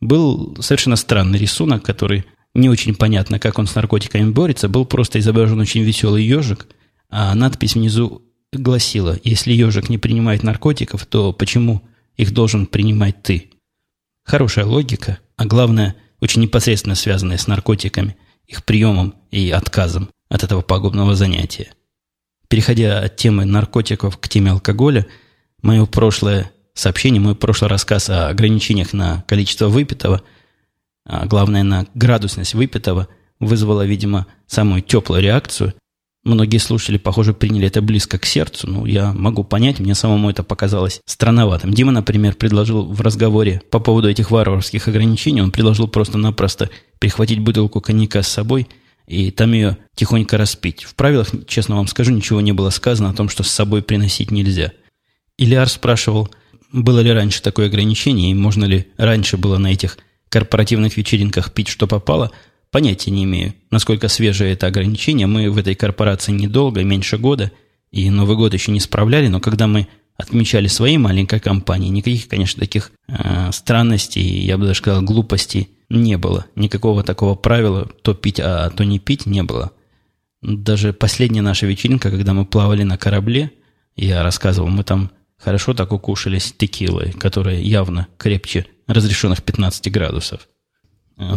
Был 0.00 0.56
совершенно 0.60 0.96
странный 0.96 1.38
рисунок, 1.38 1.82
который 1.82 2.24
не 2.54 2.70
очень 2.70 2.94
понятно, 2.94 3.38
как 3.38 3.58
он 3.58 3.66
с 3.66 3.74
наркотиками 3.74 4.30
борется. 4.30 4.70
Был 4.70 4.86
просто 4.86 5.18
изображен 5.18 5.60
очень 5.60 5.82
веселый 5.82 6.24
ежик, 6.24 6.66
а 7.10 7.34
надпись 7.34 7.74
внизу 7.74 8.22
гласила, 8.54 9.18
если 9.22 9.52
ежик 9.52 9.90
не 9.90 9.98
принимает 9.98 10.42
наркотиков, 10.42 11.04
то 11.04 11.34
почему 11.34 11.82
их 12.16 12.32
должен 12.32 12.64
принимать 12.64 13.22
ты? 13.22 13.50
Хорошая 14.24 14.64
логика, 14.64 15.18
а 15.36 15.44
главное, 15.44 15.94
очень 16.20 16.40
непосредственно 16.40 16.94
связанная 16.94 17.36
с 17.36 17.48
наркотиками, 17.48 18.16
их 18.46 18.64
приемом 18.64 19.14
и 19.30 19.50
отказом 19.50 20.08
от 20.32 20.42
этого 20.42 20.62
пагубного 20.62 21.14
занятия. 21.14 21.74
Переходя 22.48 23.00
от 23.00 23.16
темы 23.16 23.44
наркотиков 23.44 24.16
к 24.18 24.28
теме 24.28 24.50
алкоголя, 24.50 25.06
мое 25.60 25.84
прошлое 25.84 26.50
сообщение, 26.72 27.20
мой 27.20 27.34
прошлый 27.34 27.68
рассказ 27.68 28.08
о 28.08 28.28
ограничениях 28.28 28.94
на 28.94 29.24
количество 29.28 29.68
выпитого, 29.68 30.22
а 31.04 31.26
главное 31.26 31.62
на 31.62 31.86
градусность 31.94 32.54
выпитого, 32.54 33.08
вызвало, 33.40 33.84
видимо, 33.84 34.26
самую 34.46 34.80
теплую 34.80 35.20
реакцию. 35.20 35.74
Многие 36.24 36.58
слушатели, 36.58 36.96
похоже, 36.96 37.34
приняли 37.34 37.66
это 37.66 37.82
близко 37.82 38.16
к 38.16 38.24
сердцу. 38.24 38.70
Ну, 38.70 38.86
я 38.86 39.12
могу 39.12 39.44
понять, 39.44 39.80
мне 39.80 39.94
самому 39.94 40.30
это 40.30 40.42
показалось 40.42 41.00
странноватым. 41.04 41.74
Дима, 41.74 41.92
например, 41.92 42.36
предложил 42.36 42.86
в 42.86 43.00
разговоре 43.02 43.60
по 43.70 43.80
поводу 43.80 44.08
этих 44.08 44.30
варварских 44.30 44.88
ограничений, 44.88 45.42
он 45.42 45.50
предложил 45.50 45.88
просто-напросто 45.88 46.70
прихватить 47.00 47.40
бутылку 47.40 47.82
коньяка 47.82 48.22
с 48.22 48.28
собой– 48.28 48.66
и 49.12 49.30
там 49.30 49.52
ее 49.52 49.76
тихонько 49.94 50.38
распить. 50.38 50.84
В 50.84 50.94
правилах, 50.94 51.30
честно 51.46 51.76
вам 51.76 51.86
скажу, 51.86 52.12
ничего 52.12 52.40
не 52.40 52.52
было 52.52 52.70
сказано 52.70 53.10
о 53.10 53.14
том, 53.14 53.28
что 53.28 53.42
с 53.42 53.50
собой 53.50 53.82
приносить 53.82 54.30
нельзя. 54.30 54.72
Ильяр 55.36 55.68
спрашивал, 55.68 56.30
было 56.72 57.00
ли 57.00 57.12
раньше 57.12 57.42
такое 57.42 57.66
ограничение, 57.66 58.30
и 58.30 58.34
можно 58.34 58.64
ли 58.64 58.86
раньше 58.96 59.36
было 59.36 59.58
на 59.58 59.72
этих 59.72 59.98
корпоративных 60.30 60.96
вечеринках 60.96 61.52
пить, 61.52 61.68
что 61.68 61.86
попало. 61.86 62.30
Понятия 62.70 63.10
не 63.10 63.24
имею, 63.24 63.52
насколько 63.70 64.08
свежее 64.08 64.54
это 64.54 64.66
ограничение. 64.66 65.26
Мы 65.26 65.50
в 65.50 65.58
этой 65.58 65.74
корпорации 65.74 66.32
недолго, 66.32 66.82
меньше 66.82 67.18
года, 67.18 67.52
и 67.90 68.08
Новый 68.08 68.36
год 68.36 68.54
еще 68.54 68.72
не 68.72 68.80
справляли, 68.80 69.28
но 69.28 69.40
когда 69.40 69.66
мы 69.66 69.88
отмечали 70.16 70.68
своей 70.68 70.96
маленькой 70.96 71.40
компании, 71.40 71.88
никаких, 71.90 72.28
конечно, 72.28 72.60
таких 72.60 72.92
э, 73.08 73.50
странностей, 73.52 74.22
я 74.22 74.56
бы 74.56 74.64
даже 74.64 74.78
сказал, 74.78 75.02
глупостей 75.02 75.68
не 75.92 76.16
было. 76.16 76.46
Никакого 76.56 77.02
такого 77.02 77.34
правила 77.34 77.88
то 78.02 78.14
пить, 78.14 78.40
а 78.40 78.70
то 78.70 78.84
не 78.84 78.98
пить 78.98 79.26
не 79.26 79.42
было. 79.42 79.72
Даже 80.40 80.92
последняя 80.92 81.42
наша 81.42 81.66
вечеринка, 81.66 82.10
когда 82.10 82.32
мы 82.34 82.44
плавали 82.44 82.82
на 82.82 82.98
корабле, 82.98 83.52
я 83.94 84.22
рассказывал, 84.22 84.68
мы 84.68 84.82
там 84.82 85.10
хорошо 85.38 85.74
так 85.74 85.92
укушались 85.92 86.52
текилой, 86.56 87.12
которая 87.12 87.60
явно 87.60 88.08
крепче 88.16 88.66
разрешенных 88.86 89.42
15 89.42 89.92
градусов. 89.92 90.48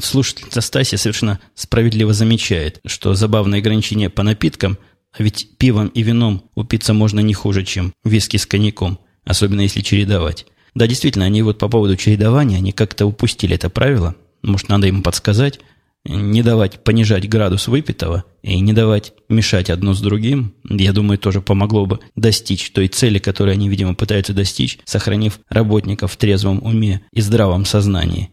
Слушательница 0.01 0.61
Стасия 0.61 0.97
совершенно 0.97 1.39
справедливо 1.53 2.13
замечает, 2.13 2.79
что 2.85 3.13
забавное 3.13 3.59
ограничение 3.59 4.09
по 4.09 4.23
напиткам, 4.23 4.77
а 5.11 5.21
ведь 5.21 5.57
пивом 5.57 5.87
и 5.89 6.01
вином 6.01 6.49
упиться 6.55 6.93
можно 6.93 7.19
не 7.19 7.33
хуже, 7.33 7.63
чем 7.63 7.93
виски 8.03 8.37
с 8.37 8.45
коньяком, 8.45 8.99
особенно 9.25 9.61
если 9.61 9.81
чередовать. 9.81 10.45
Да, 10.73 10.87
действительно, 10.87 11.25
они 11.25 11.41
вот 11.41 11.57
по 11.57 11.69
поводу 11.69 11.95
чередования, 11.95 12.57
они 12.57 12.71
как-то 12.71 13.05
упустили 13.05 13.55
это 13.55 13.69
правило. 13.69 14.15
Может, 14.45 14.69
надо 14.69 14.87
им 14.87 15.01
подсказать 15.01 15.59
не 16.07 16.43
давать 16.43 16.83
понижать 16.83 17.27
градус 17.27 17.67
выпитого 17.67 18.25
и 18.43 18.59
не 18.59 18.73
давать 18.73 19.13
мешать 19.27 19.69
одно 19.69 19.93
с 19.93 20.01
другим, 20.01 20.53
я 20.69 20.93
думаю, 20.93 21.17
тоже 21.17 21.41
помогло 21.41 21.85
бы 21.87 21.99
достичь 22.15 22.71
той 22.71 22.87
цели, 22.87 23.17
которую 23.17 23.53
они, 23.53 23.69
видимо, 23.69 23.95
пытаются 23.95 24.33
достичь, 24.33 24.77
сохранив 24.85 25.39
работников 25.49 26.11
в 26.11 26.17
трезвом 26.17 26.63
уме 26.63 27.01
и 27.11 27.21
здравом 27.21 27.65
сознании. 27.65 28.29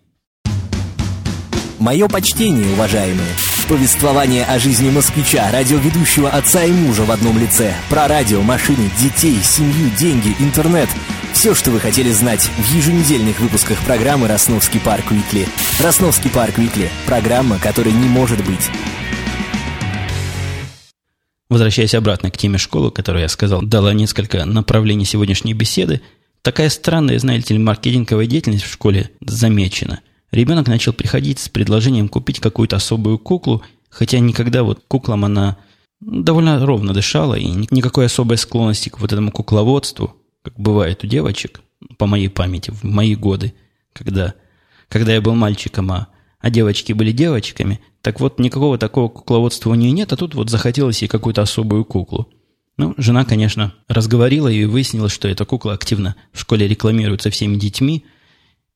Мое 1.78 2.08
почтение, 2.08 2.70
уважаемые. 2.74 3.30
Повествование 3.68 4.44
о 4.44 4.58
жизни 4.58 4.90
москвича, 4.90 5.50
радиоведущего 5.50 6.28
отца 6.28 6.62
и 6.64 6.72
мужа 6.72 7.04
в 7.04 7.10
одном 7.10 7.38
лице. 7.38 7.74
Про 7.88 8.06
радио, 8.06 8.42
машины, 8.42 8.90
детей, 9.00 9.38
семью, 9.42 9.90
деньги, 9.98 10.36
интернет– 10.40 10.90
все, 11.32 11.54
что 11.54 11.70
вы 11.70 11.80
хотели 11.80 12.10
знать 12.12 12.50
в 12.58 12.74
еженедельных 12.74 13.40
выпусках 13.40 13.78
программы 13.84 14.28
«Росновский 14.28 14.80
парк 14.80 15.10
Уикли». 15.10 15.48
«Росновский 15.80 16.30
парк 16.30 16.58
Уикли»– 16.58 16.90
программа, 17.06 17.58
которой 17.58 17.92
не 17.92 18.06
может 18.06 18.38
быть. 18.44 18.70
Возвращаясь 21.48 21.94
обратно 21.94 22.30
к 22.30 22.38
теме 22.38 22.58
школы, 22.58 22.90
которую 22.90 23.22
я 23.22 23.28
сказал, 23.28 23.60
дала 23.62 23.92
несколько 23.92 24.44
направлений 24.44 25.04
сегодняшней 25.04 25.52
беседы, 25.52 26.00
такая 26.42 26.70
странная, 26.70 27.18
знаете 27.18 27.54
ли, 27.54 27.60
маркетинговая 27.60 28.26
деятельность 28.26 28.64
в 28.64 28.72
школе 28.72 29.10
замечена. 29.20 30.00
Ребенок 30.30 30.66
начал 30.66 30.92
приходить 30.92 31.40
с 31.40 31.48
предложением 31.48 32.08
купить 32.08 32.40
какую-то 32.40 32.76
особую 32.76 33.18
куклу, 33.18 33.62
хотя 33.90 34.18
никогда 34.18 34.62
вот 34.62 34.82
куклам 34.88 35.24
она 35.24 35.58
довольно 36.00 36.64
ровно 36.64 36.94
дышала, 36.94 37.34
и 37.34 37.46
никакой 37.46 38.06
особой 38.06 38.38
склонности 38.38 38.88
к 38.88 38.98
вот 38.98 39.12
этому 39.12 39.30
кукловодству 39.30 40.16
как 40.42 40.58
бывает 40.58 41.04
у 41.04 41.06
девочек, 41.06 41.60
по 41.98 42.06
моей 42.06 42.28
памяти, 42.28 42.70
в 42.70 42.84
мои 42.84 43.14
годы, 43.14 43.54
когда, 43.92 44.34
когда 44.88 45.12
я 45.14 45.20
был 45.20 45.34
мальчиком, 45.34 45.90
а, 45.92 46.08
а 46.40 46.50
девочки 46.50 46.92
были 46.92 47.12
девочками, 47.12 47.80
так 48.00 48.20
вот 48.20 48.38
никакого 48.38 48.78
такого 48.78 49.08
кукловодства 49.08 49.70
у 49.70 49.74
нее 49.74 49.92
нет, 49.92 50.12
а 50.12 50.16
тут 50.16 50.34
вот 50.34 50.50
захотелось 50.50 51.02
ей 51.02 51.08
какую-то 51.08 51.42
особую 51.42 51.84
куклу. 51.84 52.28
Ну, 52.76 52.94
жена, 52.96 53.24
конечно, 53.24 53.74
разговорила 53.86 54.48
и 54.48 54.64
выяснила, 54.64 55.08
что 55.08 55.28
эта 55.28 55.44
кукла 55.44 55.74
активно 55.74 56.16
в 56.32 56.40
школе 56.40 56.66
рекламируется 56.66 57.30
всеми 57.30 57.56
детьми, 57.56 58.04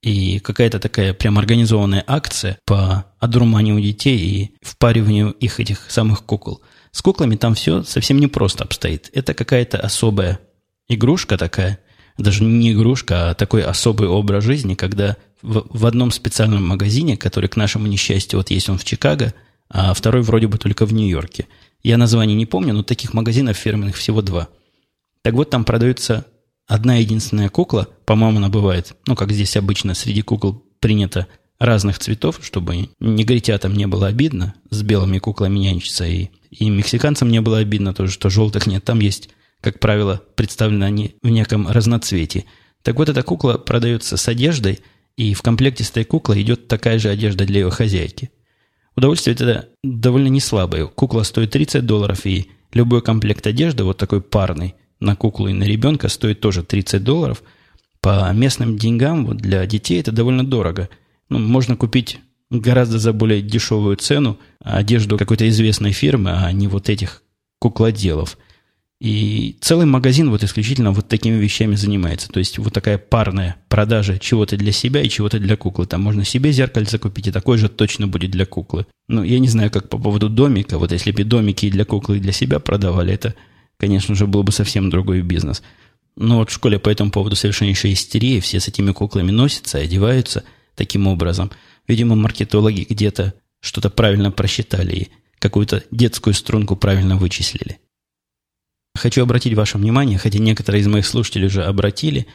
и 0.03 0.39
какая-то 0.39 0.79
такая 0.79 1.15
прям 1.15 1.39
организованная 1.39 2.05
акция 2.07 2.59
по 2.65 3.07
одурманию 3.19 3.81
детей 3.81 4.19
и 4.19 4.55
впариванию 4.63 5.33
их 5.33 5.59
этих 5.59 5.91
самых 5.91 6.25
кукол. 6.25 6.61
С 6.93 7.03
куклами 7.03 7.37
там 7.37 7.55
все 7.55 7.83
совсем 7.83 8.21
не 8.21 8.27
просто 8.27 8.63
обстоит. 8.63 9.11
Это 9.13 9.35
какая-то 9.35 9.79
особая 9.79 10.39
игрушка 10.89 11.37
такая, 11.37 11.79
даже 12.19 12.45
не 12.45 12.73
игрушка, 12.73 13.31
а 13.31 13.35
такой 13.35 13.63
особый 13.63 14.09
образ 14.09 14.45
жизни, 14.45 14.75
когда 14.75 15.17
в, 15.43 15.67
в 15.69 15.87
одном 15.87 16.11
специальном 16.11 16.67
магазине, 16.67 17.17
который, 17.17 17.49
к 17.49 17.57
нашему 17.57 17.87
несчастью, 17.87 18.39
вот 18.39 18.51
есть 18.51 18.69
он 18.69 18.79
в 18.79 18.85
Чикаго, 18.85 19.35
а 19.69 19.93
второй 19.95 20.23
вроде 20.23 20.47
бы 20.47 20.59
только 20.59 20.87
в 20.87 20.93
Нью-Йорке. 20.93 21.47
Я 21.83 21.99
название 21.99 22.37
не 22.37 22.47
помню, 22.47 22.73
но 22.73 22.83
таких 22.83 23.15
магазинов 23.15 23.57
фирменных 23.57 23.97
всего 23.97 24.23
два. 24.23 24.49
Так 25.23 25.35
вот, 25.35 25.51
там 25.51 25.65
продается 25.65 26.27
одна 26.67 26.97
единственная 26.97 27.49
кукла, 27.49 27.89
по-моему, 28.07 28.39
она 28.39 28.49
бывает, 28.49 28.95
ну, 29.07 29.15
как 29.15 29.33
здесь 29.33 29.57
обычно 29.57 29.95
среди 29.95 30.23
кукол 30.23 30.65
принято 30.81 31.27
разных 31.59 31.99
цветов, 31.99 32.41
чтобы 32.43 32.91
негритятам 33.01 33.75
не 33.75 33.87
было 33.87 34.09
обидно, 34.09 34.55
с 34.71 34.83
белыми 34.83 35.19
куклами 35.19 35.59
нянчиться, 35.59 36.07
и, 36.07 36.29
и 36.51 36.69
мексиканцам 36.69 37.31
не 37.31 37.41
было 37.41 37.59
обидно 37.59 37.95
тоже, 37.95 38.13
что 38.13 38.31
желтых 38.31 38.67
нет. 38.67 38.85
Там 38.85 39.01
есть 39.01 39.31
как 39.61 39.81
правило, 39.81 40.23
представлены 40.35 40.85
они 40.85 41.17
в 41.23 41.29
неком 41.29 41.69
разноцветии. 41.69 42.47
Так 42.83 42.97
вот, 42.97 43.09
эта 43.09 43.23
кукла 43.23 43.55
продается 43.55 44.17
с 44.17 44.29
одеждой, 44.29 44.81
и 45.17 45.35
в 45.35 45.43
комплекте 45.43 45.83
с 45.83 45.91
этой 45.91 46.05
куклой 46.05 46.43
идет 46.43 46.69
такая 46.69 46.99
же 46.99 47.09
одежда 47.09 47.45
для 47.45 47.61
ее 47.61 47.71
хозяйки. 47.71 48.31
Удовольствие 48.97 49.35
это 49.35 49.69
довольно 49.83 50.29
не 50.29 50.41
слабое. 50.41 50.87
Кукла 50.87 51.23
стоит 51.23 51.51
30 51.51 51.85
долларов, 51.85 52.25
и 52.25 52.51
любой 52.73 53.03
комплект 53.03 53.47
одежды, 53.47 53.85
вот 53.85 53.99
такой 53.99 54.21
парный, 54.21 54.75
на 55.01 55.17
куклу 55.17 55.49
и 55.49 55.53
на 55.53 55.65
ребенка, 55.65 56.09
стоит 56.09 56.41
тоже 56.41 56.63
30 56.63 57.03
долларов. 57.03 57.43
По 58.01 58.31
местным 58.33 58.79
деньгам 58.79 59.27
вот 59.27 59.39
для 59.39 59.67
детей 59.67 60.01
это 60.01 60.13
довольно 60.13 60.47
дорого. 60.47 60.89
Ну, 61.29 61.39
можно 61.39 61.77
купить 61.77 62.21
гораздо 62.51 62.99
за 62.99 63.13
более 63.13 63.43
дешевую 63.43 63.97
цену 63.97 64.39
одежду 64.61 65.19
какой-то 65.19 65.49
известной 65.49 65.93
фирмы, 65.93 66.33
а 66.33 66.53
не 66.53 66.69
вот 66.69 66.89
этих 66.89 67.23
куклоделов. 67.59 68.39
И 68.99 69.59
целый 69.61 69.85
магазин 69.85 70.31
вот 70.31 70.43
исключительно 70.43 70.91
вот 70.91 71.07
такими 71.07 71.35
вещами 71.35 71.75
занимается. 71.75 72.29
То 72.29 72.39
есть 72.39 72.59
вот 72.59 72.73
такая 72.73 72.97
парная 72.97 73.57
продажа 73.69 74.19
чего-то 74.19 74.57
для 74.57 74.73
себя 74.73 75.03
и 75.03 75.09
чего-то 75.09 75.39
для 75.39 75.57
куклы. 75.57 75.87
Там 75.87 76.03
можно 76.03 76.25
себе 76.25 76.51
зеркальце 76.51 76.99
купить, 76.99 77.27
и 77.27 77.33
такой 77.33 77.59
же 77.59 77.69
точно 77.69 78.09
будет 78.09 78.31
для 78.31 78.47
куклы. 78.47 78.87
Ну, 79.09 79.23
я 79.23 79.39
не 79.39 79.49
знаю, 79.49 79.71
как 79.71 79.91
по 79.91 79.99
поводу 79.99 80.31
домика. 80.31 80.79
Вот 80.79 80.93
если 80.93 81.11
бы 81.11 81.25
домики 81.25 81.67
и 81.67 81.71
для 81.71 81.85
куклы, 81.85 82.17
и 82.17 82.21
для 82.21 82.33
себя 82.33 82.59
продавали, 82.59 83.13
это, 83.13 83.35
конечно 83.77 84.15
же, 84.15 84.27
был 84.27 84.43
бы 84.45 84.53
совсем 84.53 84.89
другой 84.89 85.21
бизнес. 85.21 85.63
Но 86.17 86.39
вот 86.39 86.51
в 86.51 86.55
школе 86.55 86.79
по 86.79 86.89
этому 86.89 87.11
поводу 87.11 87.37
совершеннейшая 87.37 87.93
истерия. 87.93 88.41
Все 88.41 88.61
с 88.61 88.69
этими 88.69 88.93
куклами 88.93 89.31
носятся, 89.31 89.77
одеваются 89.77 90.45
таким 90.75 91.07
образом. 91.07 91.51
Видимо, 91.87 92.17
маркетологи 92.17 92.87
где-то 92.89 93.35
что-то 93.61 93.91
правильно 93.91 94.31
просчитали 94.31 94.97
и 94.97 95.09
какую-то 95.39 95.83
детскую 95.91 96.33
струнку 96.33 96.77
правильно 96.77 97.19
вычислили. 97.19 97.79
Хочу 98.97 99.23
обратить 99.23 99.55
ваше 99.55 99.79
внимание, 99.79 100.19
хотя 100.19 100.39
некоторые 100.39 100.83
из 100.83 100.87
моих 100.87 101.07
слушателей 101.07 101.47
уже 101.47 101.65
обратили, 101.65 102.27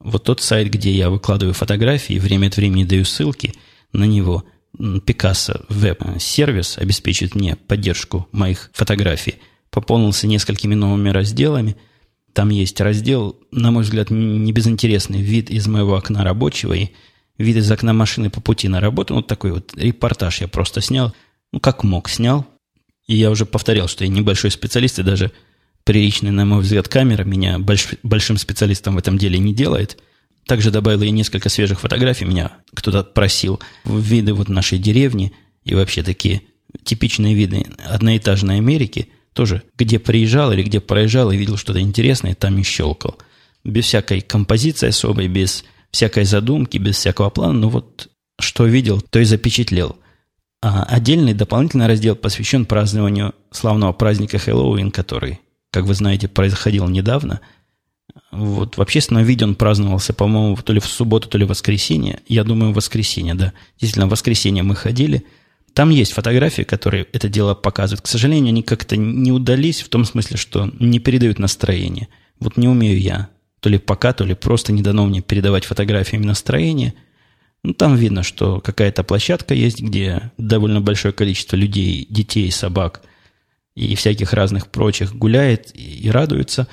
вот 0.00 0.24
тот 0.24 0.40
сайт, 0.40 0.70
где 0.70 0.92
я 0.92 1.10
выкладываю 1.10 1.54
фотографии, 1.54 2.18
время 2.18 2.48
от 2.48 2.56
времени 2.56 2.84
даю 2.84 3.04
ссылки 3.04 3.54
на 3.92 4.04
него, 4.04 4.44
Picasso 4.78 5.64
веб-сервис 5.68 6.78
обеспечит 6.78 7.34
мне 7.34 7.56
поддержку 7.56 8.28
моих 8.32 8.70
фотографий, 8.72 9.36
пополнился 9.70 10.26
несколькими 10.26 10.74
новыми 10.74 11.08
разделами. 11.10 11.76
Там 12.32 12.50
есть 12.50 12.80
раздел, 12.80 13.36
на 13.50 13.70
мой 13.70 13.82
взгляд, 13.82 14.10
не 14.10 14.52
безинтересный 14.52 15.22
вид 15.22 15.50
из 15.50 15.66
моего 15.66 15.96
окна 15.96 16.22
рабочего 16.22 16.74
и 16.74 16.90
вид 17.38 17.56
из 17.56 17.70
окна 17.70 17.92
машины 17.92 18.30
по 18.30 18.40
пути 18.40 18.68
на 18.68 18.80
работу. 18.80 19.14
Вот 19.14 19.26
такой 19.26 19.52
вот 19.52 19.76
репортаж 19.76 20.42
я 20.42 20.48
просто 20.48 20.80
снял. 20.80 21.12
Ну, 21.52 21.58
как 21.58 21.82
мог, 21.82 22.08
снял. 22.08 22.46
И 23.06 23.16
я 23.16 23.30
уже 23.30 23.46
повторял, 23.46 23.88
что 23.88 24.04
я 24.04 24.10
небольшой 24.10 24.50
специалист 24.50 24.98
и 24.98 25.02
даже 25.02 25.32
приличная, 25.88 26.32
на 26.32 26.44
мой 26.44 26.60
взгляд, 26.60 26.86
камера 26.86 27.24
меня 27.24 27.58
больш, 27.58 27.88
большим 28.02 28.36
специалистом 28.36 28.94
в 28.94 28.98
этом 28.98 29.16
деле 29.16 29.38
не 29.38 29.54
делает. 29.54 29.96
Также 30.46 30.70
добавил 30.70 31.00
я 31.00 31.10
несколько 31.10 31.48
свежих 31.48 31.80
фотографий, 31.80 32.26
меня 32.26 32.52
кто-то 32.74 33.04
просил, 33.04 33.58
виды 33.86 34.34
вот 34.34 34.50
нашей 34.50 34.78
деревни 34.78 35.32
и 35.64 35.74
вообще 35.74 36.02
такие 36.02 36.42
типичные 36.84 37.32
виды 37.34 37.64
одноэтажной 37.86 38.58
Америки, 38.58 39.08
тоже 39.32 39.62
где 39.78 39.98
приезжал 39.98 40.52
или 40.52 40.62
где 40.62 40.80
проезжал 40.80 41.30
и 41.30 41.38
видел 41.38 41.56
что-то 41.56 41.80
интересное, 41.80 42.34
там 42.34 42.58
и 42.58 42.62
щелкал. 42.62 43.16
Без 43.64 43.86
всякой 43.86 44.20
композиции 44.20 44.88
особой, 44.88 45.26
без 45.26 45.64
всякой 45.90 46.24
задумки, 46.24 46.76
без 46.76 46.96
всякого 46.96 47.30
плана, 47.30 47.60
но 47.60 47.70
вот 47.70 48.10
что 48.38 48.66
видел, 48.66 49.00
то 49.00 49.20
и 49.20 49.24
запечатлел. 49.24 49.96
А 50.60 50.82
отдельный 50.82 51.32
дополнительный 51.32 51.86
раздел 51.86 52.14
посвящен 52.14 52.66
празднованию 52.66 53.34
славного 53.52 53.94
праздника 53.94 54.36
Хэллоуин, 54.36 54.90
который 54.90 55.40
как 55.78 55.86
вы 55.86 55.94
знаете, 55.94 56.26
происходил 56.26 56.88
недавно. 56.88 57.40
Вот 58.32 58.76
в 58.76 58.82
общественном 58.82 59.22
виде 59.22 59.44
он 59.44 59.54
праздновался, 59.54 60.12
по-моему, 60.12 60.56
то 60.56 60.72
ли 60.72 60.80
в 60.80 60.86
субботу, 60.86 61.28
то 61.28 61.38
ли 61.38 61.44
в 61.44 61.50
воскресенье. 61.50 62.18
Я 62.26 62.42
думаю, 62.42 62.72
в 62.72 62.74
воскресенье, 62.74 63.34
да. 63.34 63.52
Действительно, 63.78 64.08
в 64.08 64.10
воскресенье 64.10 64.64
мы 64.64 64.74
ходили. 64.74 65.24
Там 65.74 65.90
есть 65.90 66.10
фотографии, 66.10 66.62
которые 66.62 67.06
это 67.12 67.28
дело 67.28 67.54
показывают. 67.54 68.00
К 68.00 68.08
сожалению, 68.08 68.48
они 68.48 68.64
как-то 68.64 68.96
не 68.96 69.30
удались 69.30 69.82
в 69.82 69.88
том 69.88 70.04
смысле, 70.04 70.36
что 70.36 70.68
не 70.80 70.98
передают 70.98 71.38
настроение. 71.38 72.08
Вот 72.40 72.56
не 72.56 72.66
умею 72.66 73.00
я. 73.00 73.28
То 73.60 73.68
ли 73.68 73.78
пока, 73.78 74.12
то 74.12 74.24
ли 74.24 74.34
просто 74.34 74.72
не 74.72 74.82
дано 74.82 75.06
мне 75.06 75.20
передавать 75.20 75.64
фотографиями 75.64 76.26
настроение. 76.26 76.94
Ну, 77.62 77.72
там 77.72 77.94
видно, 77.94 78.24
что 78.24 78.60
какая-то 78.60 79.04
площадка 79.04 79.54
есть, 79.54 79.80
где 79.80 80.32
довольно 80.38 80.80
большое 80.80 81.14
количество 81.14 81.54
людей, 81.54 82.04
детей, 82.10 82.50
собак– 82.50 83.02
и 83.78 83.94
всяких 83.94 84.32
разных 84.32 84.68
прочих 84.68 85.14
гуляет 85.14 85.70
и 85.74 86.10
радуется, 86.10 86.66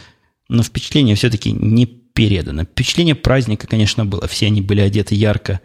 но 0.50 0.64
впечатление 0.64 1.16
все-таки 1.16 1.52
не 1.52 1.86
передано. 1.86 2.64
Впечатление 2.64 3.14
праздника, 3.14 3.68
конечно, 3.68 4.06
было. 4.06 4.28
Все 4.28 4.48
они 4.48 4.62
были 4.62 4.82
одеты 4.82 5.14
ярко, 5.14 5.62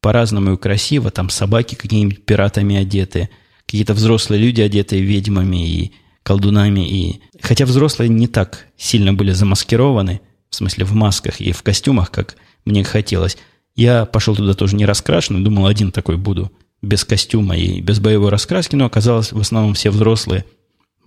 по-разному 0.00 0.54
и 0.54 0.56
красиво. 0.56 1.10
Там 1.10 1.30
собаки 1.30 1.76
какими-нибудь 1.76 2.24
пиратами 2.24 2.76
одеты, 2.76 3.28
какие-то 3.66 3.94
взрослые 3.94 4.42
люди 4.42 4.62
одетые 4.62 5.02
ведьмами 5.02 5.68
и 5.68 5.92
колдунами. 6.24 6.88
И... 6.88 7.20
Хотя 7.40 7.66
взрослые 7.66 8.08
не 8.08 8.26
так 8.26 8.66
сильно 8.76 9.12
были 9.12 9.30
замаскированы, 9.30 10.20
в 10.48 10.56
смысле 10.56 10.84
в 10.84 10.94
масках 10.94 11.40
и 11.40 11.52
в 11.52 11.62
костюмах, 11.62 12.10
как 12.10 12.36
мне 12.64 12.82
хотелось. 12.82 13.36
Я 13.76 14.06
пошел 14.06 14.34
туда 14.34 14.54
тоже 14.54 14.74
не 14.74 14.86
раскрашенный, 14.86 15.44
думал, 15.44 15.66
один 15.66 15.92
такой 15.92 16.16
буду, 16.16 16.50
без 16.82 17.04
костюма 17.04 17.56
и 17.56 17.80
без 17.80 18.00
боевой 18.00 18.30
раскраски, 18.30 18.74
но 18.74 18.86
оказалось 18.86 19.30
в 19.30 19.38
основном 19.38 19.74
все 19.74 19.90
взрослые– 19.90 20.44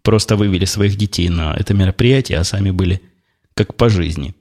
просто 0.03 0.35
вывели 0.35 0.65
своих 0.65 0.95
детей 0.95 1.29
на 1.29 1.53
это 1.53 1.73
мероприятие, 1.73 2.37
а 2.37 2.43
сами 2.43 2.71
были 2.71 3.01
как 3.55 3.75
по 3.75 3.89
жизни. 3.89 4.35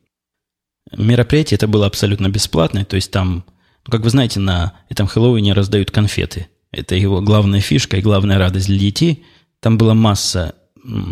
Мероприятие 0.96 1.56
это 1.56 1.68
было 1.68 1.86
абсолютно 1.86 2.28
бесплатное, 2.28 2.84
то 2.84 2.96
есть 2.96 3.10
там, 3.10 3.44
ну, 3.86 3.90
как 3.90 4.02
вы 4.02 4.10
знаете, 4.10 4.40
на 4.40 4.74
этом 4.88 5.06
Хэллоуине 5.06 5.52
раздают 5.52 5.90
конфеты. 5.90 6.48
Это 6.72 6.94
его 6.94 7.20
главная 7.20 7.60
фишка 7.60 7.96
и 7.96 8.02
главная 8.02 8.38
радость 8.38 8.66
для 8.66 8.78
детей. 8.78 9.24
Там 9.60 9.78
была 9.78 9.94
масса 9.94 10.54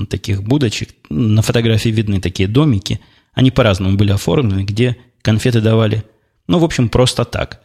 таких 0.08 0.42
будочек. 0.42 0.90
На 1.08 1.42
фотографии 1.42 1.90
видны 1.90 2.20
такие 2.20 2.48
домики. 2.48 3.00
Они 3.32 3.50
по-разному 3.50 3.96
были 3.96 4.10
оформлены, 4.10 4.64
где 4.64 4.96
конфеты 5.22 5.60
давали, 5.60 6.04
ну, 6.48 6.58
в 6.58 6.64
общем, 6.64 6.88
просто 6.88 7.24
так. 7.24 7.62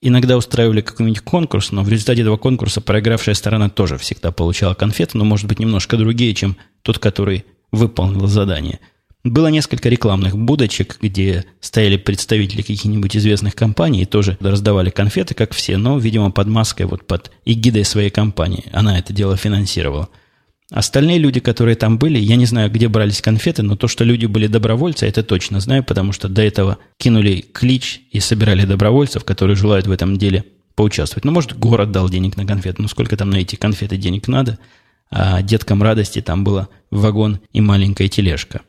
Иногда 0.00 0.36
устраивали 0.36 0.80
какой-нибудь 0.80 1.20
конкурс, 1.20 1.72
но 1.72 1.82
в 1.82 1.88
результате 1.88 2.22
этого 2.22 2.36
конкурса 2.36 2.80
проигравшая 2.80 3.34
сторона 3.34 3.68
тоже 3.68 3.98
всегда 3.98 4.30
получала 4.30 4.74
конфеты, 4.74 5.18
но, 5.18 5.24
может 5.24 5.46
быть, 5.46 5.58
немножко 5.58 5.96
другие, 5.96 6.34
чем 6.34 6.56
тот, 6.82 6.98
который 6.98 7.44
выполнил 7.72 8.26
задание– 8.26 8.80
было 9.24 9.48
несколько 9.48 9.88
рекламных 9.88 10.36
будочек, 10.38 10.98
где 11.00 11.44
стояли 11.60 11.96
представители 11.96 12.62
каких-нибудь 12.62 13.16
известных 13.16 13.54
компаний 13.54 14.02
и 14.02 14.06
тоже 14.06 14.38
раздавали 14.40 14.90
конфеты, 14.90 15.34
как 15.34 15.52
все, 15.52 15.76
но, 15.76 15.98
видимо, 15.98 16.30
под 16.30 16.46
маской, 16.48 16.84
вот 16.84 17.06
под 17.06 17.30
эгидой 17.44 17.84
своей 17.84 18.10
компании. 18.10 18.64
Она 18.72 18.98
это 18.98 19.12
дело 19.12 19.36
финансировала. 19.36 20.08
Остальные 20.70 21.18
люди, 21.18 21.40
которые 21.40 21.76
там 21.76 21.98
были, 21.98 22.18
я 22.18 22.36
не 22.36 22.44
знаю, 22.44 22.70
где 22.70 22.88
брались 22.88 23.22
конфеты, 23.22 23.62
но 23.62 23.74
то, 23.74 23.88
что 23.88 24.04
люди 24.04 24.26
были 24.26 24.48
добровольцы, 24.48 25.06
это 25.06 25.22
точно 25.22 25.60
знаю, 25.60 25.82
потому 25.82 26.12
что 26.12 26.28
до 26.28 26.42
этого 26.42 26.76
кинули 26.98 27.42
клич 27.52 28.02
и 28.10 28.20
собирали 28.20 28.66
добровольцев, 28.66 29.24
которые 29.24 29.56
желают 29.56 29.86
в 29.86 29.90
этом 29.90 30.18
деле 30.18 30.44
поучаствовать. 30.74 31.24
Ну, 31.24 31.32
может, 31.32 31.58
город 31.58 31.90
дал 31.90 32.10
денег 32.10 32.36
на 32.36 32.44
конфеты, 32.44 32.82
ну, 32.82 32.88
сколько 32.88 33.16
там 33.16 33.30
на 33.30 33.36
эти 33.36 33.56
конфеты 33.56 33.96
денег 33.96 34.28
надо, 34.28 34.58
а 35.10 35.40
деткам 35.40 35.82
радости 35.82 36.20
там 36.20 36.44
было 36.44 36.68
вагон 36.90 37.40
и 37.52 37.62
маленькая 37.62 38.08
тележка. 38.08 38.60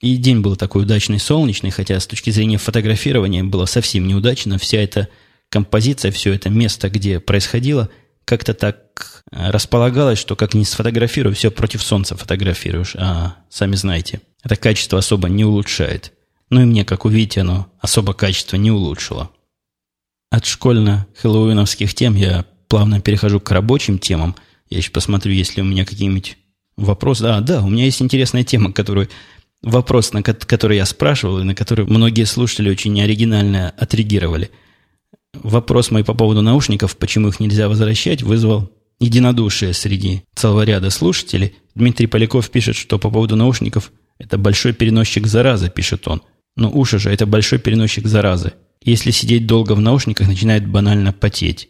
И 0.00 0.16
день 0.16 0.40
был 0.40 0.54
такой 0.54 0.82
удачный, 0.82 1.18
солнечный, 1.18 1.70
хотя 1.70 1.98
с 1.98 2.06
точки 2.06 2.30
зрения 2.30 2.58
фотографирования 2.58 3.42
было 3.42 3.64
совсем 3.64 4.06
неудачно. 4.06 4.58
Вся 4.58 4.78
эта 4.78 5.08
композиция, 5.48 6.12
все 6.12 6.32
это 6.34 6.50
место, 6.50 6.88
где 6.90 7.18
происходило, 7.18 7.88
как-то 8.28 8.52
так 8.52 9.24
э, 9.32 9.50
располагалось, 9.50 10.18
что 10.18 10.36
как 10.36 10.52
ни 10.52 10.62
сфотографирую, 10.62 11.34
все 11.34 11.50
против 11.50 11.82
солнца 11.82 12.14
фотографируешь. 12.14 12.94
А 12.96 13.36
сами 13.48 13.74
знаете, 13.74 14.20
это 14.42 14.54
качество 14.54 14.98
особо 14.98 15.30
не 15.30 15.46
улучшает. 15.46 16.12
Ну 16.50 16.60
и 16.60 16.64
мне, 16.64 16.84
как 16.84 17.06
увидите, 17.06 17.40
оно 17.40 17.72
особо 17.80 18.12
качество 18.12 18.56
не 18.56 18.70
улучшило. 18.70 19.30
От 20.30 20.44
школьно-хэллоуиновских 20.44 21.94
тем 21.94 22.16
я 22.16 22.44
плавно 22.68 23.00
перехожу 23.00 23.40
к 23.40 23.50
рабочим 23.50 23.98
темам. 23.98 24.36
Я 24.68 24.78
еще 24.78 24.90
посмотрю, 24.90 25.32
есть 25.32 25.56
ли 25.56 25.62
у 25.62 25.66
меня 25.66 25.86
какие-нибудь 25.86 26.36
вопросы. 26.76 27.24
А, 27.24 27.40
да, 27.40 27.62
у 27.62 27.70
меня 27.70 27.86
есть 27.86 28.02
интересная 28.02 28.44
тема, 28.44 28.72
которую 28.72 29.08
вопрос, 29.62 30.12
на 30.12 30.22
который 30.22 30.76
я 30.76 30.84
спрашивал, 30.84 31.40
и 31.40 31.44
на 31.44 31.54
который 31.54 31.86
многие 31.86 32.24
слушатели 32.24 32.68
очень 32.68 32.92
неоригинально 32.92 33.70
отреагировали. 33.70 34.50
Вопрос 35.34 35.90
мой 35.90 36.04
по 36.04 36.14
поводу 36.14 36.42
наушников, 36.42 36.96
почему 36.96 37.28
их 37.28 37.40
нельзя 37.40 37.68
возвращать, 37.68 38.22
вызвал 38.22 38.70
единодушие 39.00 39.72
среди 39.72 40.24
целого 40.34 40.64
ряда 40.64 40.90
слушателей. 40.90 41.54
Дмитрий 41.74 42.06
Поляков 42.06 42.50
пишет, 42.50 42.76
что 42.76 42.98
по 42.98 43.10
поводу 43.10 43.36
наушников 43.36 43.92
это 44.18 44.38
большой 44.38 44.72
переносчик 44.72 45.26
заразы, 45.26 45.70
пишет 45.70 46.08
он. 46.08 46.22
Но 46.56 46.70
уши 46.72 46.98
же 46.98 47.10
это 47.10 47.26
большой 47.26 47.58
переносчик 47.58 48.06
заразы. 48.06 48.54
Если 48.82 49.10
сидеть 49.10 49.46
долго 49.46 49.72
в 49.72 49.80
наушниках, 49.80 50.28
начинает 50.28 50.66
банально 50.66 51.12
потеть. 51.12 51.68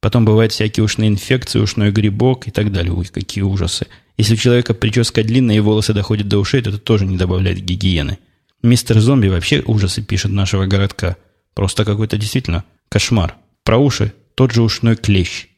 Потом 0.00 0.24
бывают 0.24 0.52
всякие 0.52 0.84
ушные 0.84 1.08
инфекции, 1.08 1.58
ушной 1.58 1.90
грибок 1.90 2.46
и 2.46 2.50
так 2.50 2.72
далее. 2.72 2.92
Ой, 2.92 3.06
какие 3.06 3.42
ужасы. 3.42 3.86
Если 4.16 4.34
у 4.34 4.36
человека 4.36 4.74
прическа 4.74 5.22
длинная 5.22 5.56
и 5.56 5.60
волосы 5.60 5.92
доходят 5.92 6.28
до 6.28 6.38
ушей, 6.38 6.62
то 6.62 6.70
это 6.70 6.78
тоже 6.78 7.06
не 7.06 7.16
добавляет 7.16 7.58
гигиены. 7.58 8.18
Мистер 8.62 9.00
Зомби 9.00 9.28
вообще 9.28 9.62
ужасы 9.66 10.02
пишет 10.02 10.30
нашего 10.30 10.66
городка. 10.66 11.16
Просто 11.54 11.84
какой-то 11.84 12.16
действительно 12.16 12.64
кошмар. 12.94 13.34
Про 13.64 13.78
уши 13.78 14.14
тот 14.36 14.52
же 14.52 14.62
ушной 14.62 14.94
клещ. 14.94 15.48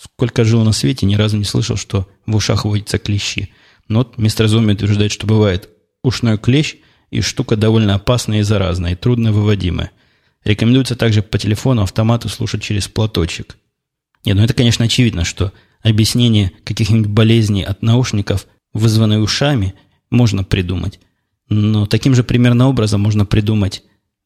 Сколько 0.00 0.44
жил 0.44 0.62
на 0.62 0.70
свете, 0.70 1.06
ни 1.06 1.16
разу 1.16 1.36
не 1.36 1.42
слышал, 1.42 1.76
что 1.76 2.08
в 2.24 2.36
ушах 2.36 2.64
водятся 2.64 2.98
клещи. 2.98 3.50
Но 3.88 3.98
вот 3.98 4.16
мистер 4.16 4.46
Зомби 4.46 4.74
утверждает, 4.74 5.10
что 5.10 5.26
бывает 5.26 5.70
ушной 6.04 6.38
клещ, 6.38 6.76
и 7.10 7.20
штука 7.20 7.56
довольно 7.56 7.96
опасная 7.96 8.38
и 8.38 8.42
заразная, 8.42 8.92
и 8.92 8.94
трудно 8.94 9.32
выводимая. 9.32 9.90
Рекомендуется 10.44 10.94
также 10.94 11.22
по 11.22 11.36
телефону 11.36 11.82
автомату 11.82 12.28
слушать 12.28 12.62
через 12.62 12.86
платочек. 12.86 13.56
Нет, 14.24 14.36
ну 14.36 14.44
это, 14.44 14.54
конечно, 14.54 14.84
очевидно, 14.84 15.24
что 15.24 15.52
объяснение 15.82 16.52
каких-нибудь 16.62 17.10
болезней 17.10 17.64
от 17.64 17.82
наушников, 17.82 18.46
вызванной 18.72 19.20
ушами, 19.20 19.74
можно 20.10 20.44
придумать. 20.44 21.00
Но 21.48 21.86
таким 21.86 22.14
же 22.14 22.22
примерно 22.22 22.68
образом 22.68 23.00
можно 23.00 23.26
придумать 23.26 23.82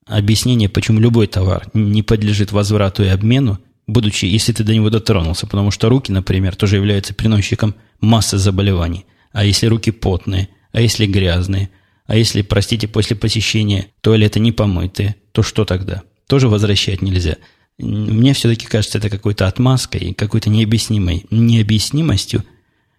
объяснение, 0.09 0.69
почему 0.69 1.01
любой 1.01 1.27
товар 1.27 1.69
не 1.75 2.03
подлежит 2.03 2.53
возврату 2.53 3.05
и 3.05 3.09
обмену, 3.09 3.59
будучи, 3.87 4.25
если 4.25 4.53
ты 4.53 4.65
до 4.65 4.75
него 4.75 4.91
дотронулся. 4.91 5.47
Потому 5.47 5.71
что 5.71 5.89
руки, 5.89 6.13
например, 6.13 6.57
тоже 6.57 6.77
являются 6.77 7.15
приносчиком 7.15 7.75
массы 8.01 8.39
заболеваний. 8.39 9.07
А 9.33 9.45
если 9.45 9.67
руки 9.67 9.91
потные, 9.91 10.49
а 10.73 10.81
если 10.81 11.07
грязные, 11.07 11.71
а 12.07 12.17
если, 12.17 12.43
простите, 12.43 12.89
после 12.89 13.17
посещения 13.17 13.89
туалета 14.01 14.39
не 14.41 14.53
помытые, 14.53 15.17
то 15.33 15.43
что 15.43 15.65
тогда? 15.65 16.03
Тоже 16.27 16.49
возвращать 16.49 17.03
нельзя– 17.03 17.37
мне 17.79 18.33
все-таки 18.35 18.67
кажется, 18.67 18.99
это 18.99 19.09
какой-то 19.09 19.47
отмазкой, 19.47 20.13
какой-то 20.15 20.51
необъяснимой 20.51 21.27
необъяснимостью. 21.31 22.45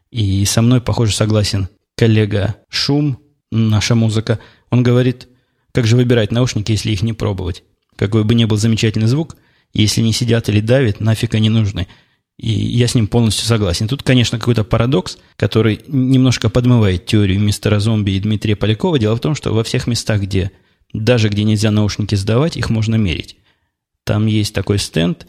И 0.10 0.46
со 0.46 0.62
мной, 0.62 0.82
похоже, 0.82 1.14
согласен 1.14 1.68
коллега 1.98 2.56
Шум, 2.70 3.20
наша 3.52 3.96
музыка. 3.96 4.40
Он 4.70 4.82
говорит, 4.82 5.28
как 5.80 5.88
же 5.88 5.96
выбирать 5.96 6.34
наушники, 6.34 6.74
если 6.74 6.92
их 6.92 7.04
не 7.04 7.14
пробовать? 7.14 7.64
Какой 7.96 8.26
бы 8.26 8.36
ни 8.36 8.44
был 8.44 8.58
замечательный 8.58 9.08
звук, 9.08 9.38
если 9.74 10.02
не 10.02 10.12
сидят 10.12 10.50
или 10.50 10.60
давят, 10.60 11.00
нафиг 11.00 11.36
они 11.36 11.48
нужны. 11.48 11.88
И 12.38 12.52
я 12.52 12.86
с 12.86 12.96
ним 12.96 13.08
полностью 13.08 13.46
согласен. 13.46 13.88
Тут, 13.88 14.04
конечно, 14.04 14.38
какой-то 14.38 14.66
парадокс, 14.66 15.20
который 15.38 15.80
немножко 15.88 16.50
подмывает 16.50 17.06
теорию 17.06 17.40
мистера 17.40 17.80
Зомби 17.80 18.12
и 18.12 18.20
Дмитрия 18.20 18.58
Полякова. 18.58 19.00
Дело 19.00 19.16
в 19.16 19.22
том, 19.22 19.36
что 19.36 19.54
во 19.54 19.64
всех 19.64 19.88
местах, 19.88 20.20
где 20.20 20.52
даже 20.92 21.30
где 21.30 21.46
нельзя 21.46 21.72
наушники 21.72 22.16
сдавать, 22.16 22.58
их 22.58 22.70
можно 22.70 22.96
мерить. 22.96 23.38
Там 24.04 24.26
есть 24.26 24.54
такой 24.54 24.80
стенд, 24.80 25.28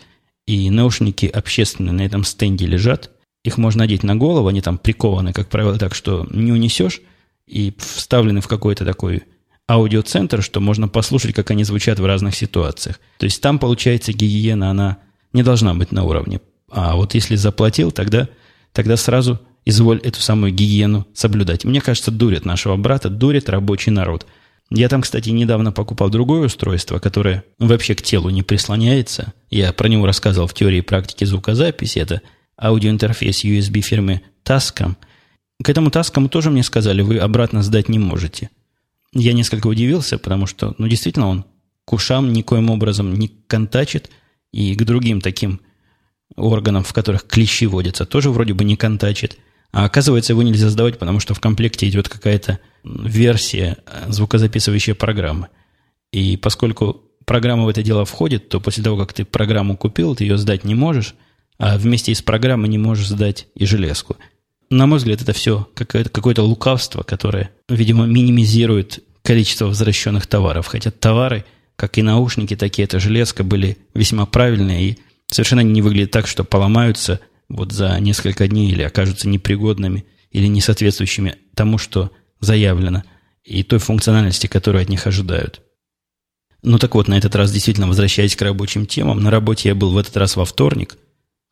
и 0.48 0.68
наушники 0.68 1.26
общественные 1.26 1.92
на 1.92 2.02
этом 2.02 2.24
стенде 2.24 2.66
лежат. 2.66 3.12
Их 3.44 3.56
можно 3.56 3.84
надеть 3.84 4.02
на 4.02 4.16
голову, 4.16 4.48
они 4.48 4.62
там 4.62 4.78
прикованы, 4.78 5.32
как 5.32 5.48
правило, 5.48 5.78
так 5.78 5.94
что 5.94 6.26
не 6.28 6.50
унесешь, 6.50 7.02
и 7.46 7.72
вставлены 7.78 8.40
в 8.40 8.48
какой-то 8.48 8.84
такой 8.84 9.22
аудиоцентр, 9.70 10.42
что 10.42 10.60
можно 10.60 10.88
послушать, 10.88 11.34
как 11.34 11.50
они 11.50 11.64
звучат 11.64 11.98
в 11.98 12.06
разных 12.06 12.34
ситуациях. 12.34 13.00
То 13.18 13.24
есть 13.24 13.40
там, 13.40 13.58
получается, 13.58 14.12
гигиена, 14.12 14.70
она 14.70 14.98
не 15.32 15.42
должна 15.42 15.74
быть 15.74 15.92
на 15.92 16.04
уровне. 16.04 16.40
А 16.70 16.96
вот 16.96 17.14
если 17.14 17.36
заплатил, 17.36 17.90
тогда, 17.90 18.28
тогда 18.72 18.96
сразу 18.96 19.40
изволь 19.64 19.98
эту 19.98 20.20
самую 20.20 20.52
гигиену 20.52 21.06
соблюдать. 21.14 21.64
Мне 21.64 21.80
кажется, 21.80 22.10
дурит 22.10 22.44
нашего 22.44 22.76
брата, 22.76 23.08
дурит 23.08 23.48
рабочий 23.48 23.90
народ– 23.90 24.26
я 24.70 24.88
там, 24.88 25.02
кстати, 25.02 25.30
недавно 25.30 25.72
покупал 25.72 26.10
другое 26.10 26.46
устройство, 26.46 27.00
которое 27.00 27.42
вообще 27.58 27.96
к 27.96 28.02
телу 28.02 28.30
не 28.30 28.44
прислоняется. 28.44 29.32
Я 29.50 29.72
про 29.72 29.88
него 29.88 30.06
рассказывал 30.06 30.46
в 30.46 30.54
теории 30.54 30.80
практики 30.80 31.24
звукозаписи. 31.24 31.98
Это 31.98 32.22
аудиоинтерфейс 32.60 33.44
USB 33.44 33.80
фирмы 33.80 34.22
Tascam. 34.44 34.94
К 35.62 35.68
этому 35.68 35.90
Tascam 35.90 36.28
тоже 36.28 36.50
мне 36.50 36.62
сказали, 36.62 37.02
вы 37.02 37.18
обратно 37.18 37.64
сдать 37.64 37.88
не 37.88 37.98
можете. 37.98 38.50
Я 39.12 39.32
несколько 39.32 39.66
удивился, 39.66 40.18
потому 40.18 40.46
что, 40.46 40.74
ну, 40.78 40.86
действительно, 40.88 41.28
он 41.28 41.44
к 41.84 41.92
ушам 41.92 42.32
никоим 42.32 42.70
образом 42.70 43.14
не 43.14 43.28
контачит, 43.28 44.10
и 44.52 44.74
к 44.74 44.82
другим 44.84 45.20
таким 45.20 45.60
органам, 46.36 46.82
в 46.82 46.92
которых 46.92 47.26
клещи 47.26 47.64
водятся, 47.64 48.06
тоже 48.06 48.30
вроде 48.30 48.54
бы 48.54 48.64
не 48.64 48.76
контачит– 48.76 49.38
а 49.72 49.84
оказывается, 49.84 50.32
его 50.32 50.42
нельзя 50.42 50.68
сдавать, 50.68 50.98
потому 50.98 51.20
что 51.20 51.34
в 51.34 51.40
комплекте 51.40 51.88
идет 51.88 52.08
какая-то 52.08 52.58
версия 52.82 53.78
звукозаписывающей 54.08 54.94
программы. 54.94 55.48
И 56.12 56.36
поскольку 56.36 57.02
программа 57.24 57.64
в 57.64 57.68
это 57.68 57.82
дело 57.82 58.04
входит, 58.04 58.48
то 58.48 58.60
после 58.60 58.82
того, 58.82 58.96
как 58.96 59.12
ты 59.12 59.24
программу 59.24 59.76
купил, 59.76 60.16
ты 60.16 60.24
ее 60.24 60.38
сдать 60.38 60.64
не 60.64 60.74
можешь, 60.74 61.14
а 61.58 61.78
вместе 61.78 62.14
с 62.14 62.22
программой 62.22 62.68
не 62.68 62.78
можешь 62.78 63.08
сдать 63.08 63.46
и 63.54 63.64
железку. 63.64 64.16
На 64.70 64.86
мой 64.86 64.98
взгляд, 64.98 65.20
это 65.20 65.32
все 65.32 65.68
какое-то, 65.74 66.10
какое-то 66.10 66.42
лукавство, 66.42 67.02
которое, 67.02 67.50
видимо, 67.68 68.06
минимизирует 68.06 69.00
количество 69.22 69.66
возвращенных 69.66 70.26
товаров. 70.26 70.68
Хотя 70.68 70.92
товары, 70.92 71.44
как 71.76 71.98
и 71.98 72.02
наушники, 72.02 72.54
такие 72.54 72.84
это 72.84 73.00
железка, 73.00 73.42
были 73.42 73.78
весьма 73.94 74.26
правильные 74.26 74.90
и 74.90 74.98
совершенно 75.26 75.60
не 75.60 75.82
выглядят 75.82 76.12
так, 76.12 76.28
что 76.28 76.44
поломаются 76.44 77.20
вот 77.48 77.72
за 77.72 77.98
несколько 77.98 78.46
дней 78.46 78.70
или 78.70 78.82
окажутся 78.82 79.28
непригодными 79.28 80.04
или 80.30 80.46
не 80.46 80.60
соответствующими 80.60 81.36
тому, 81.54 81.76
что 81.76 82.12
заявлено, 82.38 83.02
и 83.42 83.64
той 83.64 83.80
функциональности, 83.80 84.46
которую 84.46 84.82
от 84.82 84.88
них 84.88 85.06
ожидают. 85.06 85.60
Ну 86.62 86.78
так 86.78 86.94
вот, 86.94 87.08
на 87.08 87.18
этот 87.18 87.34
раз 87.34 87.50
действительно 87.50 87.88
возвращаясь 87.88 88.36
к 88.36 88.42
рабочим 88.42 88.86
темам, 88.86 89.20
на 89.20 89.30
работе 89.30 89.70
я 89.70 89.74
был 89.74 89.90
в 89.90 89.98
этот 89.98 90.16
раз 90.16 90.36
во 90.36 90.44
вторник, 90.44 90.96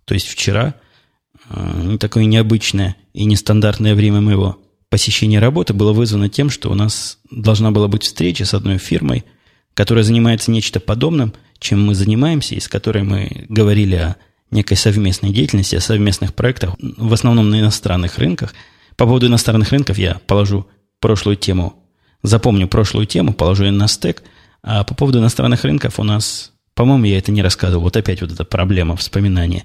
то 0.04 0.14
есть 0.14 0.28
вчера, 0.28 0.74
такое 1.98 2.24
необычное 2.24 2.96
и 3.12 3.24
нестандартное 3.24 3.94
время 3.94 4.20
моего 4.20 4.58
посещения 4.90 5.38
работы 5.38 5.74
было 5.74 5.92
вызвано 5.92 6.28
тем, 6.28 6.50
что 6.50 6.70
у 6.70 6.74
нас 6.74 7.18
должна 7.30 7.70
была 7.70 7.88
быть 7.88 8.04
встреча 8.04 8.44
с 8.44 8.54
одной 8.54 8.78
фирмой, 8.78 9.24
которая 9.74 10.04
занимается 10.04 10.50
нечто 10.50 10.80
подобным, 10.80 11.34
чем 11.58 11.84
мы 11.84 11.94
занимаемся, 11.94 12.54
и 12.54 12.60
с 12.60 12.68
которой 12.68 13.02
мы 13.02 13.46
говорили 13.48 13.94
о 13.96 14.16
некой 14.50 14.76
совместной 14.76 15.30
деятельности, 15.30 15.76
о 15.76 15.80
совместных 15.80 16.34
проектах, 16.34 16.74
в 16.78 17.12
основном 17.12 17.50
на 17.50 17.60
иностранных 17.60 18.18
рынках. 18.18 18.54
По 18.96 19.04
поводу 19.04 19.26
иностранных 19.26 19.70
рынков 19.70 19.98
я 19.98 20.20
положу 20.26 20.66
прошлую 21.00 21.36
тему, 21.36 21.74
запомню 22.22 22.66
прошлую 22.66 23.06
тему, 23.06 23.32
положу 23.32 23.64
ее 23.64 23.70
на 23.70 23.88
стек, 23.88 24.22
а 24.62 24.84
по 24.84 24.94
поводу 24.94 25.18
иностранных 25.18 25.64
рынков 25.64 26.00
у 26.00 26.04
нас, 26.04 26.52
по-моему, 26.74 27.04
я 27.04 27.18
это 27.18 27.30
не 27.30 27.42
рассказывал, 27.42 27.84
вот 27.84 27.96
опять 27.96 28.20
вот 28.20 28.32
эта 28.32 28.44
проблема 28.44 28.96
вспоминания. 28.96 29.64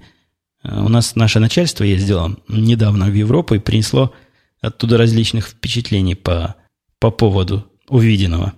У 0.64 0.90
нас 0.90 1.16
наше 1.16 1.40
начальство 1.40 1.84
ездило 1.84 2.38
недавно 2.48 3.08
в 3.08 3.14
Европу 3.14 3.56
и 3.56 3.60
принесло 3.60 4.14
оттуда 4.62 4.98
различных 4.98 5.48
впечатлений 5.48 6.16
по, 6.16 6.56
по 7.00 7.12
поводу 7.12 7.66
увиденного. 7.90 8.54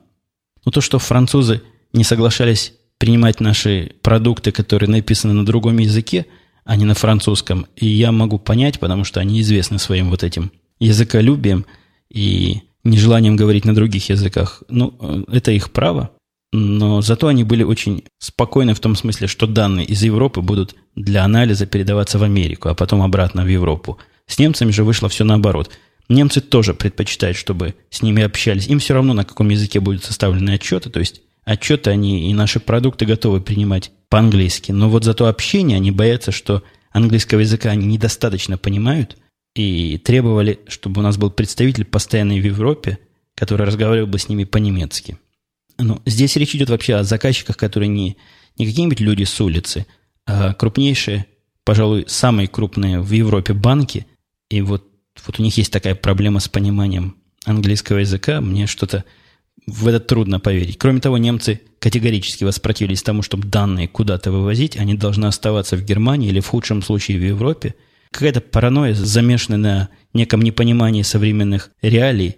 Но 0.63 0.71
то, 0.71 0.81
что 0.81 0.99
французы 0.99 1.61
не 1.93 2.03
соглашались 2.03 2.73
принимать 2.97 3.39
наши 3.39 3.93
продукты, 4.01 4.51
которые 4.51 4.89
написаны 4.89 5.33
на 5.33 5.45
другом 5.45 5.77
языке, 5.79 6.27
а 6.63 6.75
не 6.75 6.85
на 6.85 6.93
французском. 6.93 7.67
И 7.75 7.87
я 7.87 8.11
могу 8.11 8.39
понять, 8.39 8.79
потому 8.79 9.03
что 9.03 9.19
они 9.19 9.41
известны 9.41 9.79
своим 9.79 10.09
вот 10.09 10.23
этим 10.23 10.51
языколюбием 10.79 11.65
и 12.09 12.61
нежеланием 12.83 13.35
говорить 13.35 13.65
на 13.65 13.75
других 13.75 14.09
языках. 14.09 14.63
Ну, 14.69 15.25
это 15.31 15.51
их 15.51 15.71
право. 15.71 16.11
Но 16.53 17.01
зато 17.01 17.27
они 17.27 17.43
были 17.43 17.63
очень 17.63 18.03
спокойны 18.19 18.73
в 18.73 18.79
том 18.79 18.95
смысле, 18.95 19.27
что 19.27 19.47
данные 19.47 19.85
из 19.85 20.03
Европы 20.03 20.41
будут 20.41 20.75
для 20.95 21.23
анализа 21.23 21.65
передаваться 21.65 22.17
в 22.17 22.23
Америку, 22.23 22.69
а 22.69 22.75
потом 22.75 23.01
обратно 23.01 23.43
в 23.43 23.47
Европу. 23.47 23.97
С 24.27 24.39
немцами 24.39 24.71
же 24.71 24.83
вышло 24.83 25.09
все 25.09 25.23
наоборот. 25.23 25.69
Немцы 26.07 26.39
тоже 26.39 26.73
предпочитают, 26.73 27.35
чтобы 27.35 27.75
с 27.89 28.01
ними 28.01 28.23
общались. 28.23 28.67
Им 28.67 28.79
все 28.79 28.93
равно, 28.93 29.13
на 29.13 29.25
каком 29.25 29.49
языке 29.49 29.79
будут 29.79 30.03
составлены 30.03 30.51
отчеты, 30.51 30.89
то 30.89 30.99
есть 30.99 31.21
отчеты 31.43 31.89
они 31.89 32.29
и 32.29 32.33
наши 32.33 32.59
продукты 32.59 33.05
готовы 33.05 33.41
принимать 33.41 33.91
по-английски. 34.09 34.71
Но 34.71 34.89
вот 34.89 35.03
зато 35.03 35.27
общение 35.27 35.77
они 35.77 35.91
боятся, 35.91 36.31
что 36.31 36.63
английского 36.91 37.39
языка 37.39 37.71
они 37.71 37.87
недостаточно 37.87 38.57
понимают 38.57 39.17
и 39.55 39.97
требовали, 39.97 40.59
чтобы 40.67 41.01
у 41.01 41.03
нас 41.03 41.17
был 41.17 41.31
представитель 41.31 41.85
постоянный 41.85 42.39
в 42.39 42.45
Европе, 42.45 42.99
который 43.35 43.65
разговаривал 43.65 44.07
бы 44.07 44.19
с 44.19 44.29
ними 44.29 44.43
по-немецки. 44.43 45.17
Ну, 45.77 46.01
здесь 46.05 46.35
речь 46.35 46.55
идет 46.55 46.69
вообще 46.69 46.95
о 46.95 47.03
заказчиках, 47.03 47.57
которые 47.57 47.89
не, 47.89 48.17
не 48.57 48.65
какие-нибудь 48.65 48.99
люди 48.99 49.23
с 49.23 49.39
улицы, 49.41 49.85
а 50.25 50.53
крупнейшие, 50.53 51.25
пожалуй, 51.63 52.05
самые 52.07 52.47
крупные 52.47 53.01
в 53.01 53.11
Европе 53.11 53.53
банки. 53.53 54.07
И 54.49 54.61
вот, 54.61 54.85
вот 55.25 55.39
у 55.39 55.43
них 55.43 55.57
есть 55.57 55.71
такая 55.71 55.95
проблема 55.95 56.39
с 56.39 56.47
пониманием 56.47 57.17
английского 57.45 57.97
языка. 57.99 58.41
Мне 58.41 58.67
что-то 58.67 59.03
в 59.67 59.87
это 59.87 59.99
трудно 59.99 60.39
поверить. 60.39 60.77
Кроме 60.77 60.99
того, 60.99 61.17
немцы 61.17 61.61
категорически 61.79 62.43
воспротивились 62.43 63.03
тому, 63.03 63.21
чтобы 63.21 63.47
данные 63.47 63.87
куда-то 63.87 64.31
вывозить. 64.31 64.77
Они 64.77 64.95
должны 64.95 65.25
оставаться 65.25 65.75
в 65.75 65.83
Германии 65.83 66.29
или 66.29 66.39
в 66.39 66.47
худшем 66.47 66.81
случае 66.81 67.19
в 67.19 67.23
Европе. 67.23 67.75
Какая-то 68.11 68.41
паранойя, 68.41 68.93
замешанная 68.93 69.57
на 69.57 69.89
неком 70.13 70.41
непонимании 70.41 71.01
современных 71.01 71.71
реалий. 71.81 72.37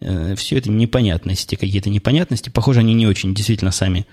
Э, 0.00 0.34
Все 0.36 0.58
это 0.58 0.70
непонятности, 0.70 1.54
какие-то 1.54 1.90
непонятности. 1.90 2.50
Похоже, 2.50 2.80
они 2.80 2.94
не 2.94 3.06
очень 3.06 3.34
действительно 3.34 3.70
сами 3.70 4.06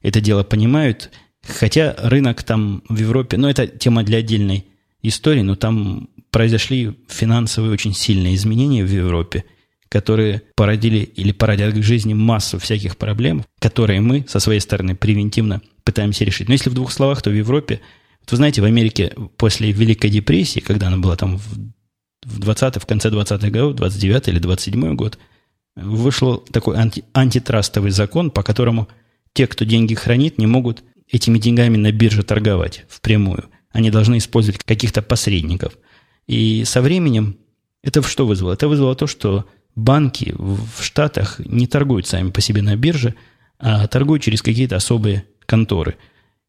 это 0.00 0.20
дело 0.20 0.42
понимают. 0.42 1.10
Хотя 1.46 1.94
рынок 1.98 2.42
там 2.42 2.82
в 2.88 2.98
Европе, 2.98 3.36
ну, 3.36 3.48
это 3.48 3.66
тема 3.66 4.02
для 4.02 4.18
отдельной 4.18 4.66
истории, 5.02 5.42
но 5.42 5.54
там 5.54 6.08
произошли 6.30 6.96
финансовые 7.08 7.72
очень 7.72 7.94
сильные 7.94 8.34
изменения 8.34 8.84
в 8.84 8.90
Европе– 8.90 9.44
которые 9.92 10.40
породили 10.56 11.00
или 11.00 11.32
породят 11.32 11.74
к 11.74 11.82
жизни 11.82 12.14
массу 12.14 12.58
всяких 12.58 12.96
проблем, 12.96 13.44
которые 13.58 14.00
мы 14.00 14.24
со 14.26 14.40
своей 14.40 14.60
стороны 14.60 14.96
превентивно 14.96 15.60
пытаемся 15.84 16.24
решить. 16.24 16.48
Но 16.48 16.54
если 16.54 16.70
в 16.70 16.74
двух 16.74 16.90
словах, 16.90 17.20
то 17.20 17.28
в 17.28 17.34
Европе, 17.34 17.82
вот 18.22 18.30
вы 18.30 18.36
знаете, 18.38 18.62
в 18.62 18.64
Америке 18.64 19.12
после 19.36 19.70
Великой 19.70 20.08
депрессии, 20.08 20.60
когда 20.60 20.86
она 20.86 20.96
была 20.96 21.16
там 21.16 21.36
в 21.36 21.44
20 22.24 22.76
в 22.76 22.86
конце 22.86 23.08
20-х 23.10 23.50
годов, 23.50 23.74
29 23.74 24.28
или 24.28 24.38
27 24.38 24.94
год, 24.94 25.18
вышел 25.76 26.38
такой 26.38 26.76
анти, 26.76 27.04
антитрастовый 27.12 27.90
закон, 27.90 28.30
по 28.30 28.42
которому 28.42 28.88
те, 29.32 29.46
кто 29.46 29.64
деньги 29.64 29.94
хранит, 29.94 30.38
не 30.38 30.46
могут 30.46 30.84
этими 31.10 31.38
деньгами 31.38 31.76
на 31.76 31.92
бирже 31.92 32.22
торговать 32.22 32.84
впрямую. 32.88 33.44
Они 33.70 33.90
должны 33.90 34.18
использовать 34.18 34.62
каких-то 34.62 35.02
посредников. 35.02 35.78
И 36.26 36.64
со 36.64 36.82
временем 36.82 37.38
это 37.82 38.02
что 38.02 38.26
вызвало? 38.26 38.52
Это 38.52 38.68
вызвало 38.68 38.94
то, 38.94 39.06
что 39.06 39.46
банки 39.74 40.34
в 40.36 40.82
Штатах 40.82 41.40
не 41.40 41.66
торгуют 41.66 42.06
сами 42.06 42.30
по 42.30 42.40
себе 42.40 42.62
на 42.62 42.76
бирже, 42.76 43.14
а 43.58 43.86
торгуют 43.86 44.22
через 44.22 44.42
какие-то 44.42 44.76
особые 44.76 45.24
конторы. 45.46 45.96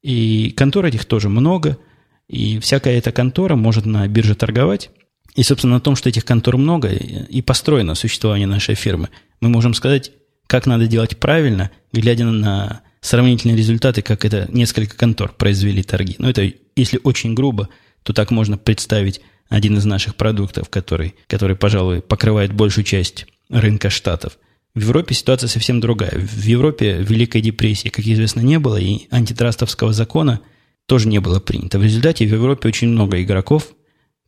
И 0.01 0.53
контор 0.57 0.85
этих 0.85 1.05
тоже 1.05 1.29
много, 1.29 1.77
и 2.27 2.59
всякая 2.59 2.97
эта 2.97 3.11
контора 3.11 3.55
может 3.55 3.85
на 3.85 4.07
бирже 4.07 4.35
торговать. 4.35 4.91
И, 5.35 5.43
собственно, 5.43 5.75
на 5.75 5.79
том, 5.79 5.95
что 5.95 6.09
этих 6.09 6.25
контор 6.25 6.57
много, 6.57 6.89
и 6.89 7.41
построено 7.41 7.95
существование 7.95 8.47
нашей 8.47 8.75
фирмы. 8.75 9.09
Мы 9.41 9.49
можем 9.49 9.73
сказать, 9.73 10.11
как 10.47 10.65
надо 10.65 10.87
делать 10.87 11.17
правильно, 11.17 11.71
глядя 11.91 12.25
на 12.25 12.81
сравнительные 13.01 13.57
результаты, 13.57 14.01
как 14.01 14.25
это 14.25 14.47
несколько 14.51 14.95
контор 14.95 15.33
произвели 15.33 15.83
торги. 15.83 16.15
Но 16.19 16.29
это, 16.29 16.51
если 16.75 16.99
очень 17.03 17.33
грубо, 17.33 17.69
то 18.03 18.13
так 18.13 18.31
можно 18.31 18.57
представить 18.57 19.21
один 19.49 19.77
из 19.77 19.85
наших 19.85 20.15
продуктов, 20.15 20.69
который, 20.69 21.15
который, 21.27 21.55
пожалуй, 21.55 22.01
покрывает 22.01 22.53
большую 22.53 22.85
часть 22.85 23.25
рынка 23.49 23.89
штатов. 23.89 24.37
В 24.73 24.81
Европе 24.81 25.13
ситуация 25.13 25.47
совсем 25.47 25.79
другая. 25.79 26.17
В 26.17 26.43
Европе 26.45 26.97
Великой 27.01 27.41
депрессии, 27.41 27.89
как 27.89 28.05
известно, 28.05 28.39
не 28.39 28.57
было, 28.57 28.77
и 28.77 29.07
антитрастовского 29.11 29.93
закона 29.93 30.39
тоже 30.87 31.07
не 31.07 31.19
было 31.19 31.39
принято. 31.39 31.77
В 31.77 31.83
результате 31.83 32.25
в 32.25 32.33
Европе 32.33 32.67
очень 32.67 32.87
много 32.87 33.21
игроков, 33.21 33.73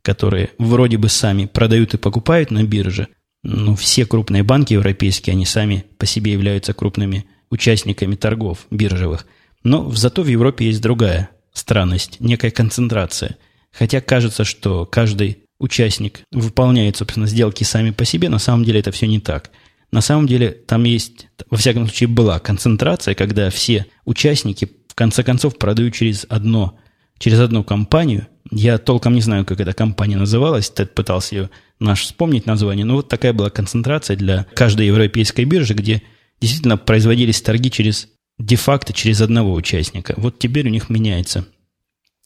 которые 0.06 0.50
вроде 0.58 0.98
бы 0.98 1.08
сами 1.08 1.46
продают 1.46 1.94
и 1.94 1.98
покупают 1.98 2.52
на 2.52 2.62
бирже, 2.62 3.08
но 3.42 3.74
все 3.74 4.06
крупные 4.06 4.44
банки 4.44 4.72
европейские, 4.72 5.32
они 5.32 5.44
сами 5.44 5.84
по 5.98 6.06
себе 6.06 6.30
являются 6.30 6.72
крупными 6.72 7.26
участниками 7.50 8.14
торгов 8.14 8.68
биржевых. 8.70 9.26
Но 9.64 9.90
зато 9.90 10.22
в 10.22 10.28
Европе 10.28 10.66
есть 10.66 10.80
другая 10.80 11.30
странность, 11.52 12.20
некая 12.20 12.52
концентрация. 12.52 13.36
Хотя 13.72 14.00
кажется, 14.00 14.44
что 14.44 14.86
каждый 14.86 15.38
участник 15.58 16.20
выполняет, 16.30 16.96
собственно, 16.96 17.26
сделки 17.26 17.64
сами 17.64 17.90
по 17.90 18.04
себе, 18.04 18.28
на 18.28 18.38
самом 18.38 18.64
деле 18.64 18.78
это 18.78 18.92
все 18.92 19.08
не 19.08 19.18
так. 19.18 19.50
На 19.90 20.02
самом 20.02 20.28
деле 20.28 20.50
там 20.50 20.84
есть, 20.84 21.26
во 21.50 21.56
всяком 21.56 21.88
случае, 21.88 22.08
была 22.08 22.38
концентрация, 22.38 23.16
когда 23.16 23.50
все 23.50 23.86
участники 24.04 24.70
в 24.86 24.94
конце 24.94 25.24
концов 25.24 25.58
продают 25.58 25.94
через 25.94 26.26
одно, 26.28 26.78
через 27.18 27.40
одну 27.40 27.64
компанию. 27.64 28.26
Я 28.50 28.78
толком 28.78 29.14
не 29.14 29.20
знаю, 29.20 29.44
как 29.44 29.60
эта 29.60 29.72
компания 29.72 30.16
называлась, 30.16 30.70
Тед 30.70 30.94
пытался 30.94 31.34
ее 31.34 31.50
наш 31.80 32.02
вспомнить 32.02 32.46
название, 32.46 32.84
но 32.84 32.96
вот 32.96 33.08
такая 33.08 33.32
была 33.32 33.50
концентрация 33.50 34.16
для 34.16 34.46
каждой 34.54 34.86
европейской 34.86 35.44
биржи, 35.44 35.74
где 35.74 36.02
действительно 36.40 36.76
производились 36.76 37.42
торги 37.42 37.70
через 37.70 38.08
де-факто 38.38 38.92
через 38.92 39.20
одного 39.20 39.54
участника. 39.54 40.14
Вот 40.16 40.38
теперь 40.38 40.66
у 40.66 40.70
них 40.70 40.90
меняется 40.90 41.46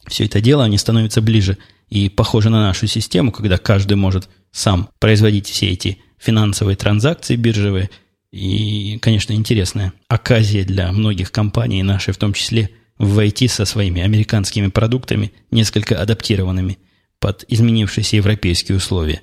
все 0.07 0.25
это 0.25 0.41
дело, 0.41 0.65
они 0.65 0.79
становятся 0.79 1.21
ближе 1.21 1.59
и 1.89 2.09
похожи 2.09 2.51
на 2.51 2.61
нашу 2.61 2.87
систему, 2.87 3.33
когда 3.33 3.59
каждый 3.59 3.97
может 3.97 4.29
сам 4.51 4.89
производить 4.99 5.49
все 5.49 5.71
эти 5.71 5.99
финансовые 6.19 6.77
транзакции 6.77 7.37
биржевые. 7.37 7.91
И, 8.33 8.99
конечно, 9.01 9.33
интересная 9.33 9.93
оказия 10.09 10.65
для 10.65 10.93
многих 10.93 11.33
компаний, 11.33 11.83
нашей 11.83 12.15
в 12.15 12.19
том 12.19 12.33
числе, 12.33 12.71
войти 13.01 13.49
со 13.49 13.65
своими 13.65 14.03
американскими 14.03 14.69
продуктами, 14.69 15.33
несколько 15.51 15.99
адаптированными 15.99 16.79
под 17.19 17.47
изменившиеся 17.49 18.17
европейские 18.17 18.77
условия. 18.77 19.23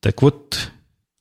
Так 0.00 0.22
вот, 0.22 0.70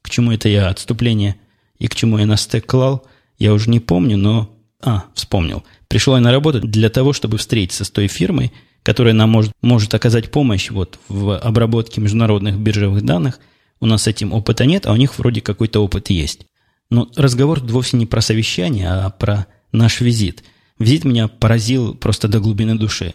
к 0.02 0.10
чему 0.10 0.32
это 0.32 0.48
я 0.48 0.70
отступление 0.70 1.36
и 1.80 1.88
к 1.90 1.96
чему 1.96 2.18
я 2.18 2.26
на 2.26 2.38
стек 2.38 2.66
клал, 2.66 3.06
я 3.38 3.54
уже 3.54 3.70
не 3.70 3.82
помню, 3.82 4.18
но... 4.18 4.58
А, 4.84 5.04
вспомнил. 5.14 5.64
Пришел 5.90 6.16
я 6.16 6.22
на 6.22 6.32
работу 6.32 6.62
для 6.62 6.90
того, 6.90 7.12
чтобы 7.12 7.38
встретиться 7.38 7.84
с 7.84 7.92
той 7.92 8.08
фирмой, 8.08 8.54
которая 8.84 9.14
нам 9.14 9.30
может, 9.30 9.52
может 9.62 9.94
оказать 9.94 10.32
помощь 10.32 10.72
вот 10.72 10.98
в 11.10 11.38
обработке 11.38 12.00
международных 12.00 12.58
биржевых 12.58 13.04
данных. 13.04 13.40
У 13.82 13.86
нас 13.86 14.04
с 14.04 14.08
этим 14.08 14.32
опыта 14.32 14.66
нет, 14.66 14.86
а 14.86 14.94
у 14.94 14.96
них 14.96 15.20
вроде 15.20 15.42
какой-то 15.42 15.84
опыт 15.84 16.10
есть. 16.10 16.46
Но 16.90 17.12
разговор 17.18 17.60
вовсе 17.60 17.98
не 17.98 18.06
про 18.06 18.22
совещание, 18.22 18.90
а 18.90 19.10
про 19.10 19.46
наш 19.74 20.00
визит. 20.00 20.44
Визит 20.82 21.06
меня 21.06 21.28
поразил 21.28 21.94
просто 21.94 22.28
до 22.28 22.40
глубины 22.40 22.76
души. 22.76 23.14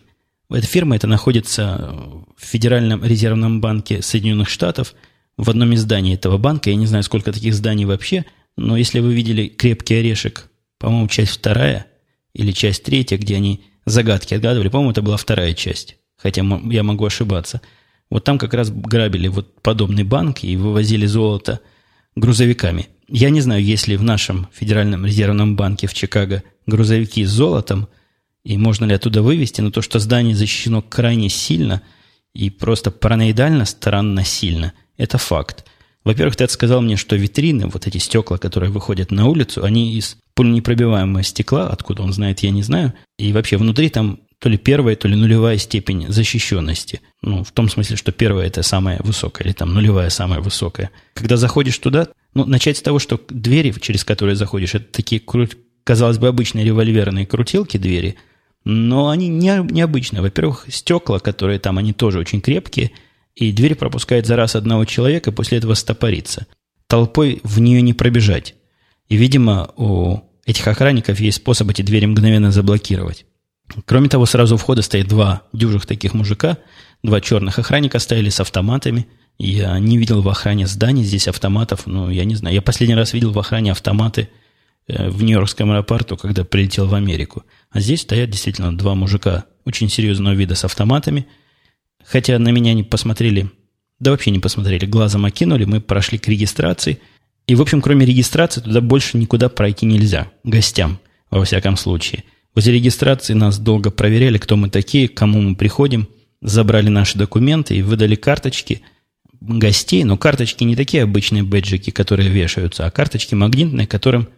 Эта 0.48 0.66
фирма 0.66 0.94
это 0.94 1.07
находится 1.07 1.92
в 2.37 2.44
Федеральном 2.44 3.05
резервном 3.05 3.61
банке 3.61 4.02
Соединенных 4.02 4.48
Штатов, 4.48 4.94
в 5.37 5.50
одном 5.50 5.72
из 5.72 5.81
зданий 5.81 6.14
этого 6.14 6.38
банка. 6.38 6.70
Я 6.70 6.76
не 6.76 6.87
знаю, 6.87 7.02
сколько 7.02 7.33
таких 7.33 7.55
зданий 7.55 7.85
вообще, 7.85 8.24
но 8.57 8.76
если 8.76 9.00
вы 9.00 9.14
видели 9.14 9.48
«Крепкий 9.48 9.96
орешек», 9.96 10.48
по-моему, 10.79 11.09
часть 11.09 11.33
вторая 11.33 11.87
или 12.33 12.52
часть 12.52 12.85
третья, 12.85 13.18
где 13.18 13.37
они 13.37 13.64
загадки 13.85 14.35
отгадывали. 14.35 14.68
По-моему, 14.68 14.92
это 14.92 15.02
была 15.02 15.16
вторая 15.16 15.52
часть. 15.52 15.96
Хотя 16.16 16.42
я 16.42 16.83
могу 16.83 17.05
ошибаться. 17.05 17.61
Вот 18.11 18.24
там 18.24 18.38
как 18.38 18.55
раз 18.55 18.70
грабили 18.70 19.29
вот 19.29 19.61
подобный 19.62 20.05
банк 20.05 20.44
и 20.44 20.57
вывозили 20.57 21.07
золото 21.07 21.61
грузовиками. 22.14 22.88
Я 23.09 23.31
не 23.31 23.40
знаю, 23.40 23.62
есть 23.62 23.87
ли 23.87 23.97
в 23.97 24.03
нашем 24.03 24.49
Федеральном 24.53 25.07
резервном 25.07 25.55
банке 25.57 25.87
в 25.87 25.95
Чикаго 25.95 26.42
грузовики 26.66 27.25
с 27.25 27.31
золотом, 27.31 27.88
и 28.45 28.57
можно 28.59 28.85
ли 28.85 28.95
оттуда 28.95 29.23
вывести, 29.23 29.61
но 29.61 29.71
то, 29.71 29.83
что 29.83 29.99
здание 29.99 30.35
защищено 30.35 30.83
крайне 30.83 31.29
сильно 31.29 31.83
и 32.35 32.51
просто 32.51 32.90
параноидально 32.90 33.64
странно 33.64 34.25
сильно, 34.25 34.73
это 34.97 35.19
факт. 35.19 35.64
Во-первых, 36.05 36.37
ты 36.37 36.49
сказал 36.49 36.83
мне, 36.83 36.97
что 36.97 37.16
витрины, 37.16 37.66
вот 37.66 37.87
эти 37.87 37.99
стекла, 37.99 38.38
которые 38.38 38.71
выходят 38.71 39.11
на 39.11 39.27
улицу, 39.27 39.64
они 39.64 39.97
из 39.97 40.16
пуленепробиваемого 40.35 41.23
стекла, 41.23 41.69
откуда 41.69 42.03
он 42.03 42.12
знает, 42.12 42.40
я 42.40 42.51
не 42.51 42.62
знаю, 42.62 42.92
и 43.19 43.33
вообще 43.33 43.57
внутри 43.57 43.88
там 43.88 44.21
то 44.38 44.49
ли 44.49 44.59
первая, 44.59 44.97
то 44.97 45.09
ли 45.09 45.16
нулевая 45.16 45.59
степень 45.59 46.07
защищенности. 46.09 47.01
Ну, 47.23 47.42
в 47.42 47.53
том 47.53 47.69
смысле, 47.69 47.97
что 47.97 48.12
первая 48.12 48.47
это 48.47 48.62
самая 48.62 49.01
высокая, 49.03 49.47
или 49.47 49.53
там 49.53 49.73
нулевая 49.73 50.11
самая 50.11 50.40
высокая. 50.40 50.90
Когда 51.14 51.37
заходишь 51.37 51.79
туда, 51.79 52.09
ну, 52.37 52.44
начать 52.44 52.77
с 52.77 52.83
того, 52.83 52.99
что 52.99 53.20
двери, 53.29 53.75
через 53.81 54.05
которые 54.05 54.37
заходишь, 54.37 54.75
это 54.75 54.85
такие, 54.92 55.22
казалось 55.85 56.18
бы, 56.18 56.29
обычные 56.29 56.64
револьверные 56.64 57.27
крутилки 57.27 57.79
двери, 57.79 58.16
но 58.64 59.09
они 59.09 59.29
не, 59.29 59.59
необычные. 59.70 60.20
Во-первых, 60.20 60.66
стекла, 60.68 61.18
которые 61.18 61.59
там, 61.59 61.79
они 61.79 61.92
тоже 61.92 62.18
очень 62.18 62.40
крепкие, 62.40 62.90
и 63.35 63.53
дверь 63.53 63.75
пропускает 63.75 64.27
за 64.27 64.37
раз 64.37 64.55
одного 64.55 64.85
человека, 64.85 65.33
после 65.33 65.59
этого 65.59 65.75
стопорится. 65.75 66.46
Толпой 66.88 67.40
в 67.42 67.59
нее 67.61 67.81
не 67.81 67.94
пробежать. 67.94 68.55
И, 69.09 69.16
видимо, 69.16 69.70
у 69.77 70.20
этих 70.44 70.66
охранников 70.68 71.18
есть 71.20 71.38
способ 71.38 71.70
эти 71.70 71.83
двери 71.83 72.07
мгновенно 72.07 72.53
заблокировать. 72.53 73.25
Кроме 73.85 74.09
того, 74.09 74.27
сразу 74.27 74.55
у 74.55 74.59
входа 74.59 74.83
стоит 74.83 75.09
два 75.09 75.42
дюжих 75.53 75.87
таких 75.87 76.14
мужика, 76.14 76.59
два 77.03 77.20
черных 77.20 77.59
охранника 77.59 77.99
стояли 77.99 78.29
с 78.29 78.40
автоматами. 78.40 79.07
Я 79.38 79.79
не 79.79 79.99
видел 79.99 80.22
в 80.22 80.29
охране 80.29 80.66
зданий 80.66 81.05
здесь 81.05 81.29
автоматов, 81.29 81.87
ну, 81.87 82.11
я 82.11 82.25
не 82.25 82.35
знаю. 82.35 82.55
Я 82.55 82.62
последний 82.62 82.94
раз 82.94 83.12
видел 83.12 83.33
в 83.33 83.38
охране 83.38 83.72
автоматы 83.72 84.29
э, 84.88 85.11
в 85.11 85.22
Нью-Йоркском 85.22 85.70
аэропорту, 85.70 86.16
когда 86.16 86.44
прилетел 86.44 86.87
в 86.87 86.94
Америку. 86.94 87.44
А 87.70 87.81
здесь 87.81 88.03
стоят 88.03 88.31
действительно 88.31 88.77
два 88.77 88.94
мужика 88.94 89.44
очень 89.64 89.88
серьезного 89.88 90.35
вида 90.35 90.55
с 90.55 90.64
автоматами. 90.64 91.27
Хотя 92.05 92.38
на 92.38 92.51
меня 92.51 92.72
не 92.72 92.83
посмотрели, 92.83 93.51
да 93.99 94.11
вообще 94.11 94.31
не 94.31 94.38
посмотрели, 94.38 94.87
глазом 94.87 95.25
окинули, 95.25 95.64
мы 95.64 95.81
прошли 95.81 96.18
к 96.18 96.29
регистрации. 96.29 97.01
И, 97.46 97.55
в 97.55 97.62
общем, 97.62 97.83
кроме 97.83 98.07
регистрации, 98.07 98.61
туда 98.61 98.81
больше 98.81 99.18
никуда 99.18 99.49
пройти 99.49 99.87
нельзя, 99.87 100.31
гостям, 100.44 100.99
во 101.31 101.44
всяком 101.44 101.77
случае– 101.77 102.25
Возле 102.57 102.72
регистрации 102.72 103.35
нас 103.35 103.59
долго 103.59 103.90
проверяли, 103.90 104.38
кто 104.38 104.57
мы 104.57 104.70
такие, 104.70 105.09
к 105.09 105.14
кому 105.14 105.42
мы 105.42 105.55
приходим, 105.55 106.09
забрали 106.40 106.88
наши 106.88 107.18
документы 107.18 107.77
и 107.77 107.83
выдали 107.83 108.14
карточки 108.14 108.81
гостей, 109.40 110.05
но 110.05 110.16
карточки 110.16 110.64
не 110.64 110.77
такие 110.77 111.03
обычные 111.03 111.42
бэджики, 111.42 111.90
которые 111.90 112.29
вешаются, 112.29 112.87
а 112.87 112.90
карточки 112.90 113.35
магнитные, 113.35 113.87
которым, 113.87 114.29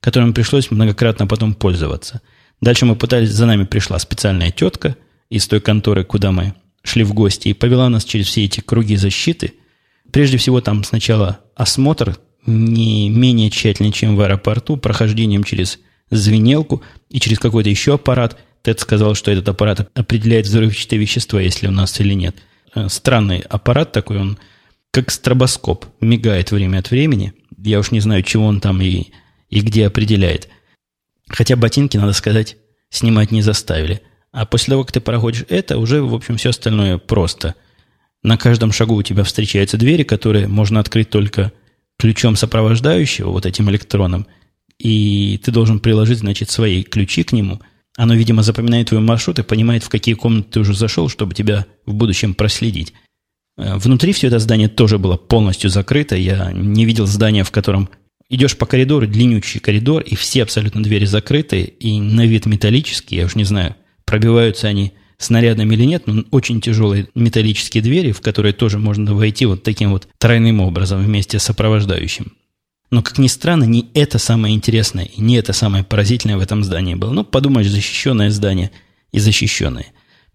которым 0.00 0.32
пришлось 0.32 0.70
многократно 0.70 1.26
потом 1.26 1.54
пользоваться. 1.54 2.20
Дальше 2.60 2.86
мы 2.86 2.96
пытались, 2.96 3.30
за 3.30 3.46
нами 3.46 3.64
пришла 3.64 3.98
специальная 3.98 4.50
тетка 4.50 4.96
из 5.28 5.46
той 5.46 5.60
конторы, 5.60 6.04
куда 6.04 6.32
мы 6.32 6.54
шли 6.82 7.04
в 7.04 7.12
гости, 7.12 7.48
и 7.48 7.54
повела 7.54 7.88
нас 7.88 8.04
через 8.04 8.26
все 8.26 8.44
эти 8.44 8.60
круги 8.60 8.96
защиты. 8.96 9.54
Прежде 10.12 10.38
всего, 10.38 10.60
там 10.60 10.84
сначала 10.84 11.40
осмотр 11.54 12.18
не 12.46 13.10
менее 13.10 13.50
тщательный, 13.50 13.92
чем 13.92 14.16
в 14.16 14.20
аэропорту, 14.20 14.76
прохождением 14.76 15.44
через 15.44 15.80
звенелку 16.10 16.82
и 17.10 17.18
через 17.20 17.38
какой-то 17.38 17.68
еще 17.68 17.94
аппарат. 17.94 18.38
Тед 18.62 18.80
сказал, 18.80 19.14
что 19.14 19.30
этот 19.30 19.48
аппарат 19.48 19.90
определяет 19.94 20.46
взрывчатые 20.46 20.98
вещества, 20.98 21.40
если 21.40 21.66
у 21.66 21.70
нас 21.70 22.00
или 22.00 22.14
нет. 22.14 22.36
Э, 22.76 22.88
странный 22.88 23.40
аппарат 23.40 23.90
такой, 23.90 24.18
он 24.18 24.38
как 24.92 25.10
стробоскоп, 25.10 25.86
мигает 26.00 26.52
время 26.52 26.78
от 26.78 26.90
времени. 26.90 27.32
Я 27.58 27.80
уж 27.80 27.90
не 27.90 28.00
знаю, 28.00 28.22
чего 28.22 28.46
он 28.46 28.60
там 28.60 28.80
и, 28.80 29.06
и 29.48 29.60
где 29.60 29.86
определяет. 29.86 30.48
Хотя 31.28 31.56
ботинки, 31.56 31.96
надо 31.96 32.12
сказать, 32.12 32.56
снимать 32.90 33.30
не 33.32 33.42
заставили. 33.42 34.02
А 34.30 34.46
после 34.46 34.72
того, 34.72 34.84
как 34.84 34.92
ты 34.92 35.00
проходишь 35.00 35.44
это, 35.48 35.78
уже, 35.78 36.02
в 36.02 36.14
общем, 36.14 36.36
все 36.36 36.50
остальное 36.50 36.98
просто. 36.98 37.54
На 38.22 38.36
каждом 38.36 38.72
шагу 38.72 38.94
у 38.94 39.02
тебя 39.02 39.24
встречаются 39.24 39.78
двери, 39.78 40.02
которые 40.02 40.46
можно 40.48 40.80
открыть 40.80 41.10
только 41.10 41.52
ключом 41.98 42.36
сопровождающего, 42.36 43.30
вот 43.30 43.46
этим 43.46 43.70
электроном, 43.70 44.26
и 44.78 45.40
ты 45.42 45.50
должен 45.50 45.80
приложить, 45.80 46.18
значит, 46.18 46.50
свои 46.50 46.82
ключи 46.82 47.22
к 47.22 47.32
нему. 47.32 47.60
Оно, 47.96 48.14
видимо, 48.14 48.42
запоминает 48.42 48.88
твой 48.88 49.00
маршрут 49.00 49.38
и 49.38 49.42
понимает, 49.42 49.82
в 49.82 49.88
какие 49.88 50.14
комнаты 50.14 50.48
ты 50.52 50.60
уже 50.60 50.74
зашел, 50.74 51.08
чтобы 51.08 51.34
тебя 51.34 51.66
в 51.86 51.94
будущем 51.94 52.34
проследить. 52.34 52.92
Э, 53.56 53.76
внутри 53.76 54.12
все 54.12 54.26
это 54.28 54.38
здание 54.38 54.68
тоже 54.68 54.98
было 54.98 55.16
полностью 55.16 55.70
закрыто. 55.70 56.14
Я 56.14 56.52
не 56.52 56.84
видел 56.84 57.06
здания, 57.06 57.42
в 57.42 57.50
котором 57.50 57.88
идешь 58.28 58.56
по 58.56 58.66
коридору, 58.66 59.06
длиннющий 59.06 59.60
коридор, 59.60 60.02
и 60.02 60.14
все 60.14 60.42
абсолютно 60.42 60.82
двери 60.82 61.04
закрыты, 61.04 61.62
и 61.62 62.00
на 62.00 62.26
вид 62.26 62.46
металлические, 62.46 63.20
я 63.20 63.26
уж 63.26 63.34
не 63.34 63.44
знаю, 63.44 63.76
пробиваются 64.04 64.68
они 64.68 64.92
снарядами 65.18 65.74
или 65.74 65.84
нет, 65.84 66.06
но 66.06 66.24
очень 66.30 66.60
тяжелые 66.60 67.08
металлические 67.14 67.82
двери, 67.82 68.12
в 68.12 68.20
которые 68.20 68.52
тоже 68.52 68.78
можно 68.78 69.14
войти 69.14 69.46
вот 69.46 69.62
таким 69.62 69.90
вот 69.90 70.08
тройным 70.18 70.60
образом 70.60 71.02
вместе 71.02 71.38
с 71.38 71.44
сопровождающим. 71.44 72.32
Но, 72.90 73.02
как 73.02 73.18
ни 73.18 73.26
странно, 73.26 73.64
не 73.64 73.88
это 73.94 74.18
самое 74.18 74.54
интересное 74.54 75.04
и 75.04 75.20
не 75.20 75.36
это 75.36 75.52
самое 75.52 75.84
поразительное 75.84 76.36
в 76.36 76.40
этом 76.40 76.62
здании 76.62 76.94
было. 76.94 77.10
Ну, 77.10 77.24
подумаешь, 77.24 77.68
защищенное 77.68 78.30
здание 78.30 78.70
и 79.12 79.18
защищенное. 79.18 79.86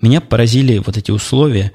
Меня 0.01 0.19
поразили 0.19 0.79
вот 0.79 0.97
эти 0.97 1.11
условия 1.11 1.71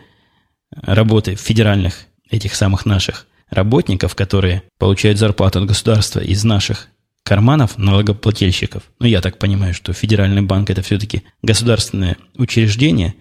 работы 0.71 1.35
федеральных, 1.35 2.07
этих 2.31 2.55
самых 2.55 2.85
наших 2.85 3.27
работников, 3.51 4.15
которые 4.15 4.65
получают 4.79 5.19
зарплату 5.19 5.61
от 5.61 5.67
государства 5.67 6.21
из 6.21 6.45
наших 6.45 6.89
карманов 7.23 7.79
налогоплательщиков. 7.79 8.83
Ну, 9.01 9.07
я 9.07 9.21
так 9.21 9.39
понимаю, 9.39 9.75
что 9.75 9.93
Федеральный 9.93 10.43
банк– 10.43 10.71
это 10.71 10.83
все-таки 10.83 11.23
государственное 11.43 12.17
учреждение. 12.37 13.15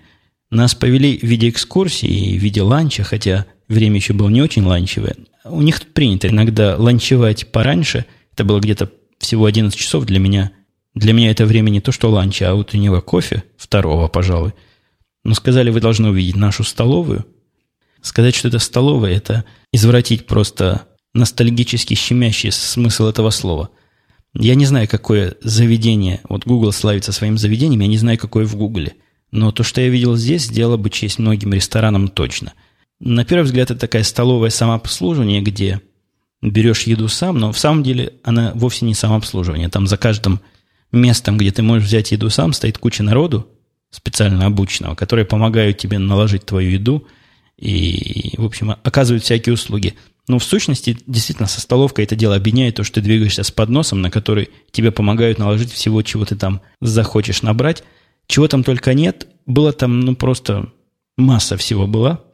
Нас 0.50 0.76
повели 0.76 1.18
в 1.18 1.24
виде 1.24 1.50
экскурсии 1.50 2.34
и 2.34 2.38
в 2.38 2.42
виде 2.42 2.62
ланча, 2.62 3.04
хотя 3.04 3.46
время 3.68 3.96
еще 3.96 4.14
было 4.14 4.30
не 4.30 4.42
очень 4.42 4.64
ланчевое. 4.64 5.16
У 5.48 5.62
них 5.62 5.80
тут 5.80 5.94
принято 5.94 6.28
иногда 6.28 6.76
ланчевать 6.76 7.52
пораньше. 7.52 8.06
Это 8.34 8.44
было 8.44 8.60
где-то 8.60 8.92
всего 9.20 9.46
11 9.46 9.78
часов 9.78 10.06
для 10.06 10.20
меня. 10.20 10.52
Для 10.96 11.14
меня 11.14 11.30
это 11.30 11.46
время 11.46 11.70
не 11.70 11.82
то, 11.82 11.92
что 11.92 12.10
ланча, 12.10 12.50
а 12.50 12.56
утреннего 12.56 13.00
кофе, 13.00 13.44
второго, 13.56 14.08
пожалуй. 14.08 14.54
Но 15.24 15.36
сказали, 15.36 15.70
вы 15.70 15.82
должны 15.82 16.10
увидеть 16.10 16.36
нашу 16.36 16.64
столовую. 16.64 17.26
Сказать, 18.02 18.36
что 18.36 18.48
это 18.48 18.60
столовая, 18.60 19.16
это 19.16 19.46
извратить 19.72 20.26
просто 20.26 20.88
ностальгически 21.14 21.94
щемящий 21.94 22.52
смысл 22.52 23.08
этого 23.08 23.30
слова. 23.30 23.70
Я 24.34 24.56
не 24.56 24.66
знаю, 24.66 24.88
какое 24.88 25.36
заведение, 25.42 26.22
вот 26.28 26.46
Google 26.46 26.72
славится 26.72 27.12
своим 27.12 27.38
заведением, 27.38 27.82
я 27.82 27.88
не 27.88 27.98
знаю, 27.98 28.18
какое 28.18 28.46
в 28.46 28.56
Гугле. 28.56 28.96
Но 29.32 29.52
то, 29.52 29.64
что 29.64 29.82
я 29.82 29.90
видел 29.90 30.16
здесь, 30.16 30.44
сделало 30.44 30.78
бы 30.78 30.90
честь 30.90 31.20
многим 31.20 31.54
ресторанам 31.54 32.08
точно– 32.08 32.54
на 33.00 33.26
первый 33.26 33.44
взгляд, 33.44 33.72
это 33.72 33.80
такая 33.80 34.04
столовая 34.04 34.50
самообслуживание, 34.50 35.42
где 35.42 35.82
берешь 36.42 36.84
еду 36.84 37.08
сам, 37.08 37.38
но 37.38 37.52
в 37.52 37.60
самом 37.60 37.84
деле 37.84 38.14
она 38.24 38.52
вовсе 38.56 38.86
не 38.86 38.94
самообслуживание. 38.94 39.70
Там 39.70 39.88
за 39.88 39.98
каждым 39.98 40.40
местом, 40.92 41.38
где 41.38 41.52
ты 41.52 41.62
можешь 41.62 41.88
взять 41.88 42.12
еду 42.12 42.30
сам, 42.30 42.54
стоит 42.54 42.78
куча 42.78 43.04
народу, 43.04 43.48
специально 43.90 44.46
обученного, 44.46 44.96
которые 44.96 45.26
помогают 45.26 45.78
тебе 45.78 45.98
наложить 45.98 46.46
твою 46.46 46.72
еду 46.72 47.08
и, 47.58 48.34
в 48.38 48.46
общем, 48.46 48.72
оказывают 48.72 49.24
всякие 49.24 49.54
услуги. 49.54 49.96
Но 50.28 50.40
в 50.40 50.44
сущности, 50.44 50.98
действительно, 51.06 51.48
со 51.48 51.62
столовкой 51.62 52.06
это 52.06 52.16
дело 52.16 52.36
объединяет 52.36 52.76
то, 52.76 52.84
что 52.84 52.96
ты 52.96 53.02
двигаешься 53.02 53.44
с 53.44 53.52
подносом, 53.52 54.02
на 54.02 54.10
который 54.10 54.50
тебе 54.72 54.92
помогают 54.92 55.38
наложить 55.38 55.72
всего, 55.72 56.02
чего 56.02 56.26
ты 56.26 56.36
там 56.36 56.62
захочешь 56.82 57.42
набрать. 57.44 57.84
Чего 58.28 58.48
там 58.48 58.64
только 58.64 58.94
нет, 58.94 59.28
было 59.46 59.72
там, 59.72 60.00
ну, 60.00 60.16
просто 60.16 60.72
масса 61.16 61.58
всего 61.58 61.86
была 61.86 62.25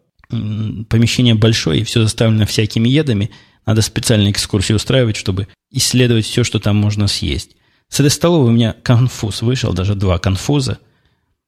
помещение 0.90 1.36
большое, 1.36 1.82
и 1.82 1.84
все 1.84 2.02
заставлено 2.02 2.46
всякими 2.46 2.90
едами. 2.90 3.32
Надо 3.66 3.82
специальные 3.82 4.32
экскурсии 4.32 4.74
устраивать, 4.74 5.16
чтобы 5.16 5.48
исследовать 5.72 6.26
все, 6.26 6.44
что 6.44 6.60
там 6.60 6.78
можно 6.78 7.08
съесть. 7.08 7.56
С 7.90 8.00
этой 8.00 8.10
столовой 8.10 8.50
у 8.50 8.54
меня 8.54 8.76
конфуз 8.84 9.42
вышел, 9.42 9.74
даже 9.74 9.96
два 9.96 10.18
конфуза. 10.18 10.80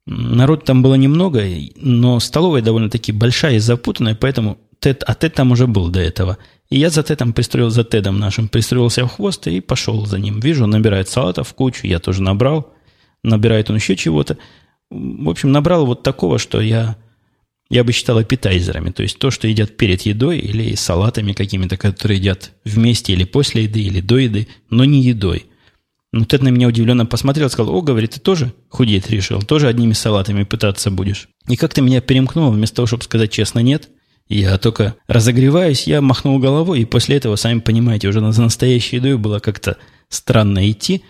Народ 0.05 0.65
там 0.65 0.83
было 0.83 0.95
немного, 0.95 1.43
но 1.75 2.19
столовая 2.19 2.61
довольно-таки 2.61 3.11
большая 3.11 3.55
и 3.55 3.59
запутанная, 3.59 4.15
поэтому 4.15 4.57
Тед, 4.79 5.03
а 5.07 5.15
Тед 5.15 5.33
там 5.33 5.53
уже 5.53 5.65
был 5.65 5.87
до 5.87 6.01
этого. 6.01 6.37
И 6.69 6.77
я 6.77 6.89
за 6.89 7.03
Тедом 7.03 7.31
пристроил, 7.31 7.69
за 7.69 7.85
Тедом 7.85 8.19
нашим, 8.19 8.49
пристроился 8.49 9.05
в 9.05 9.09
хвост 9.09 9.47
и 9.47 9.61
пошел 9.61 10.05
за 10.05 10.19
ним. 10.19 10.41
Вижу, 10.41 10.65
он 10.65 10.71
набирает 10.71 11.07
салатов 11.07 11.47
в 11.47 11.53
кучу, 11.53 11.87
я 11.87 11.99
тоже 11.99 12.21
набрал. 12.21 12.73
Набирает 13.23 13.69
он 13.69 13.77
еще 13.77 13.95
чего-то. 13.95 14.37
В 14.89 15.29
общем, 15.29 15.53
набрал 15.53 15.85
вот 15.85 16.03
такого, 16.03 16.37
что 16.37 16.59
я 16.59 16.97
я 17.73 17.83
бы 17.83 17.91
считал 17.91 18.19
аппетайзерами, 18.19 18.91
то 18.91 19.01
есть 19.01 19.17
то, 19.17 19.31
что 19.31 19.47
едят 19.47 19.77
перед 19.77 20.03
едой 20.03 20.38
или 20.38 20.75
салатами 20.75 21.33
какими-то, 21.33 21.75
которые 21.75 22.19
едят 22.19 22.51
вместе 22.63 23.13
или 23.13 23.23
после 23.23 23.63
еды, 23.63 23.81
или 23.81 23.99
до 23.99 24.19
еды, 24.19 24.47
но 24.69 24.86
не 24.86 25.01
едой. 25.01 25.47
Ну, 26.12 26.23
Тед 26.25 26.43
на 26.43 26.49
меня 26.49 26.67
удивленно 26.67 27.07
посмотрел, 27.07 27.49
сказал, 27.49 27.73
о, 27.73 27.81
говорит, 27.81 28.12
ты 28.12 28.19
тоже 28.19 28.53
худеть 28.69 29.09
решил, 29.09 29.41
тоже 29.41 29.67
одними 29.67 29.93
салатами 29.93 30.43
пытаться 30.43 30.91
будешь. 30.91 31.29
И 31.47 31.55
как-то 31.55 31.81
меня 31.81 31.99
перемкнуло, 31.99 32.51
вместо 32.51 32.75
того, 32.75 32.86
чтобы 32.86 33.03
сказать 33.03 33.31
честно 33.31 33.57
нет, 33.57 33.89
Я 34.29 34.59
только 34.59 34.95
разогреваюсь, 35.07 35.88
я 35.88 35.99
махнул 35.99 36.38
головой, 36.38 36.81
и 36.81 36.86
после 36.86 37.17
этого, 37.17 37.38
сами 37.38 37.59
понимаете, 37.59 38.07
уже 38.07 38.19
за 38.31 38.43
настоящей 38.43 38.97
едой 38.97 39.17
было 39.17 39.39
как-то 39.39 39.77
странно 40.09 40.69
идти. 40.69 41.01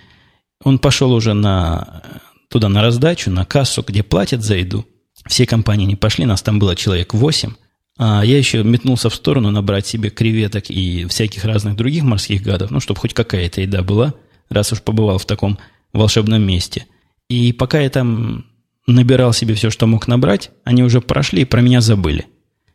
Он 0.63 0.79
пошел 0.79 1.11
уже 1.11 1.33
на, 1.33 2.03
туда 2.49 2.69
на 2.69 2.81
раздачу, 2.81 3.31
на 3.31 3.43
кассу, 3.43 3.83
где 3.85 4.01
платят 4.01 4.43
за 4.43 4.55
еду. 4.55 4.85
Все 5.25 5.45
компании 5.45 5.85
не 5.85 5.95
пошли, 5.95 6.25
нас 6.25 6.41
там 6.41 6.59
было 6.59 6.75
человек 6.75 7.13
восемь. 7.13 7.51
А 7.97 8.23
я 8.23 8.37
еще 8.37 8.63
метнулся 8.63 9.09
в 9.09 9.15
сторону 9.15 9.51
набрать 9.51 9.85
себе 9.85 10.09
креветок 10.09 10.69
и 10.69 11.05
всяких 11.05 11.45
разных 11.45 11.75
других 11.75 12.03
морских 12.03 12.41
гадов, 12.41 12.71
ну, 12.71 12.79
чтобы 12.79 12.99
хоть 12.99 13.13
какая-то 13.13 13.61
еда 13.61 13.83
была, 13.83 14.15
раз 14.49 14.71
уж 14.71 14.81
побывал 14.81 15.19
в 15.19 15.25
таком 15.25 15.59
волшебном 15.93 16.41
месте. 16.41 16.87
И 17.29 17.53
пока 17.53 17.79
я 17.79 17.89
там 17.89 18.45
набирал 18.87 19.31
себе 19.31 19.53
все, 19.53 19.69
что 19.69 19.87
мог 19.87 20.07
набрать, 20.07 20.51
они 20.63 20.83
уже 20.83 21.01
прошли 21.01 21.43
и 21.43 21.45
про 21.45 21.61
меня 21.61 21.81
забыли. 21.81 22.25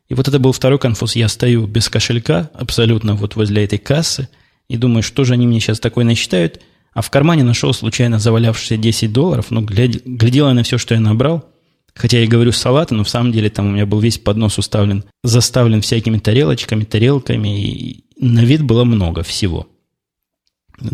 И 0.07 0.15
вот 0.15 0.27
это 0.27 0.39
был 0.39 0.51
второй 0.53 0.79
конфуз. 0.79 1.15
Я 1.15 1.27
стою 1.27 1.67
без 1.67 1.87
кошелька, 1.87 2.49
абсолютно 2.53 3.15
вот 3.15 3.35
возле 3.35 3.63
этой 3.63 3.77
кассы, 3.77 4.29
и 4.67 4.77
думаю, 4.77 5.03
что 5.03 5.23
же 5.23 5.33
они 5.33 5.45
мне 5.45 5.59
сейчас 5.59 5.79
такое 5.79 6.05
насчитают, 6.05 6.61
а 6.93 7.01
в 7.01 7.11
кармане 7.11 7.43
нашел 7.43 7.73
случайно 7.73 8.19
завалявшиеся 8.19 8.77
10 8.77 9.13
долларов, 9.13 9.47
ну, 9.51 9.61
глядел, 9.61 10.01
глядел 10.05 10.47
я 10.47 10.53
на 10.53 10.63
все, 10.63 10.77
что 10.77 10.95
я 10.95 10.99
набрал, 10.99 11.48
хотя 11.99 12.19
я 12.19 12.27
говорю 12.27 12.53
салаты, 12.53 12.95
но 12.95 13.03
в 13.03 13.09
самом 13.09 13.33
деле 13.33 13.49
там 13.49 13.67
у 13.67 13.71
меня 13.71 13.85
был 13.85 13.99
весь 13.99 14.17
поднос 14.17 14.57
уставлен, 14.57 15.03
заставлен 15.21 15.81
всякими 15.81 16.17
тарелочками, 16.17 16.85
тарелками, 16.85 17.61
и 17.61 18.05
на 18.17 18.45
вид 18.45 18.63
было 18.63 18.85
много 18.85 19.21
всего. 19.21 19.67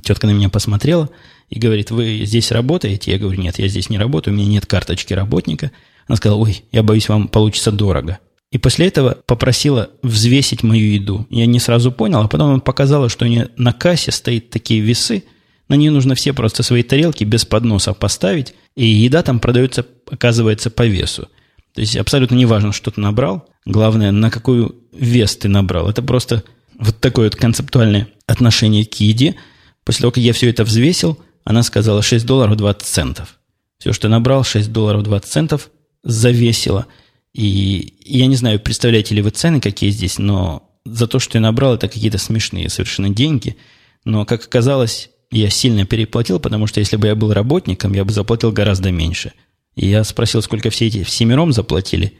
Тетка 0.03 0.25
на 0.25 0.31
меня 0.31 0.49
посмотрела 0.49 1.11
и 1.49 1.59
говорит, 1.59 1.91
вы 1.91 2.23
здесь 2.25 2.51
работаете? 2.51 3.11
Я 3.11 3.19
говорю, 3.19 3.39
нет, 3.39 3.59
я 3.59 3.67
здесь 3.67 3.91
не 3.91 3.99
работаю, 3.99 4.33
у 4.33 4.37
меня 4.37 4.47
нет 4.47 4.65
карточки 4.65 5.13
работника. 5.13 5.71
Она 6.07 6.15
сказала, 6.15 6.39
ой, 6.39 6.63
я 6.71 6.81
боюсь, 6.81 7.07
вам 7.07 7.27
получится 7.27 7.71
дорого. 7.71 8.17
И 8.51 8.57
после 8.57 8.87
этого 8.87 9.15
попросила 9.27 9.91
взвесить 10.01 10.63
мою 10.63 10.91
еду. 10.91 11.27
Я 11.29 11.45
не 11.45 11.59
сразу 11.59 11.91
понял, 11.91 12.21
а 12.21 12.27
потом 12.27 12.49
она 12.49 12.59
показала, 12.59 13.09
что 13.09 13.25
у 13.25 13.27
нее 13.27 13.49
на 13.57 13.73
кассе 13.73 14.11
стоит 14.11 14.49
такие 14.49 14.79
весы, 14.79 15.23
на 15.67 15.75
нее 15.75 15.91
нужно 15.91 16.15
все 16.15 16.33
просто 16.33 16.63
свои 16.63 16.83
тарелки 16.83 17.23
без 17.23 17.45
подноса 17.45 17.93
поставить, 17.93 18.53
и 18.75 18.85
еда 18.85 19.23
там 19.23 19.39
продается, 19.39 19.85
оказывается, 20.09 20.69
по 20.69 20.85
весу. 20.85 21.27
То 21.73 21.81
есть 21.81 21.97
абсолютно 21.97 22.35
не 22.35 22.45
важно, 22.45 22.71
что 22.71 22.91
ты 22.91 23.01
набрал, 23.01 23.47
главное, 23.65 24.11
на 24.11 24.29
какой 24.29 24.71
вес 24.93 25.35
ты 25.35 25.49
набрал. 25.49 25.89
Это 25.89 26.01
просто 26.01 26.43
вот 26.77 26.99
такое 26.99 27.25
вот 27.27 27.35
концептуальное 27.35 28.07
отношение 28.27 28.85
к 28.85 28.93
еде. 28.95 29.35
После 29.83 30.01
того, 30.01 30.11
как 30.11 30.23
я 30.23 30.33
все 30.33 30.49
это 30.49 30.63
взвесил, 30.63 31.19
она 31.43 31.63
сказала 31.63 32.01
6 32.01 32.25
долларов 32.25 32.55
20 32.57 32.87
центов. 32.87 33.39
Все, 33.77 33.91
что 33.91 34.07
набрал, 34.07 34.43
6 34.43 34.71
долларов 34.71 35.03
20 35.03 35.29
центов, 35.29 35.69
завесила– 36.03 36.85
и 37.35 37.93
я 38.05 38.27
не 38.27 38.37
знаю, 38.37 38.61
представляете 38.61 39.13
ли 39.13 39.21
вы 39.21 39.29
цены, 39.29 39.59
какие 39.59 39.89
здесь, 39.89 40.19
но 40.19 40.71
за 40.85 41.05
то, 41.05 41.19
что 41.19 41.37
я 41.37 41.41
набрал, 41.41 41.75
это 41.75 41.89
какие-то 41.89 42.17
смешные 42.17 42.69
совершенно 42.69 43.09
деньги. 43.09 43.57
Но, 44.05 44.25
как 44.25 44.45
оказалось, 44.45 45.09
я 45.31 45.49
сильно 45.49 45.85
переплатил, 45.85 46.39
потому 46.39 46.67
что 46.67 46.79
если 46.79 46.97
бы 46.97 47.07
я 47.07 47.15
был 47.15 47.33
работником, 47.33 47.93
я 47.93 48.05
бы 48.05 48.11
заплатил 48.11 48.51
гораздо 48.51 48.91
меньше. 48.91 49.33
И 49.75 49.87
я 49.87 50.03
спросил, 50.03 50.41
сколько 50.41 50.69
все 50.69 50.87
эти 50.87 51.03
семером 51.03 51.51
заплатили. 51.51 52.17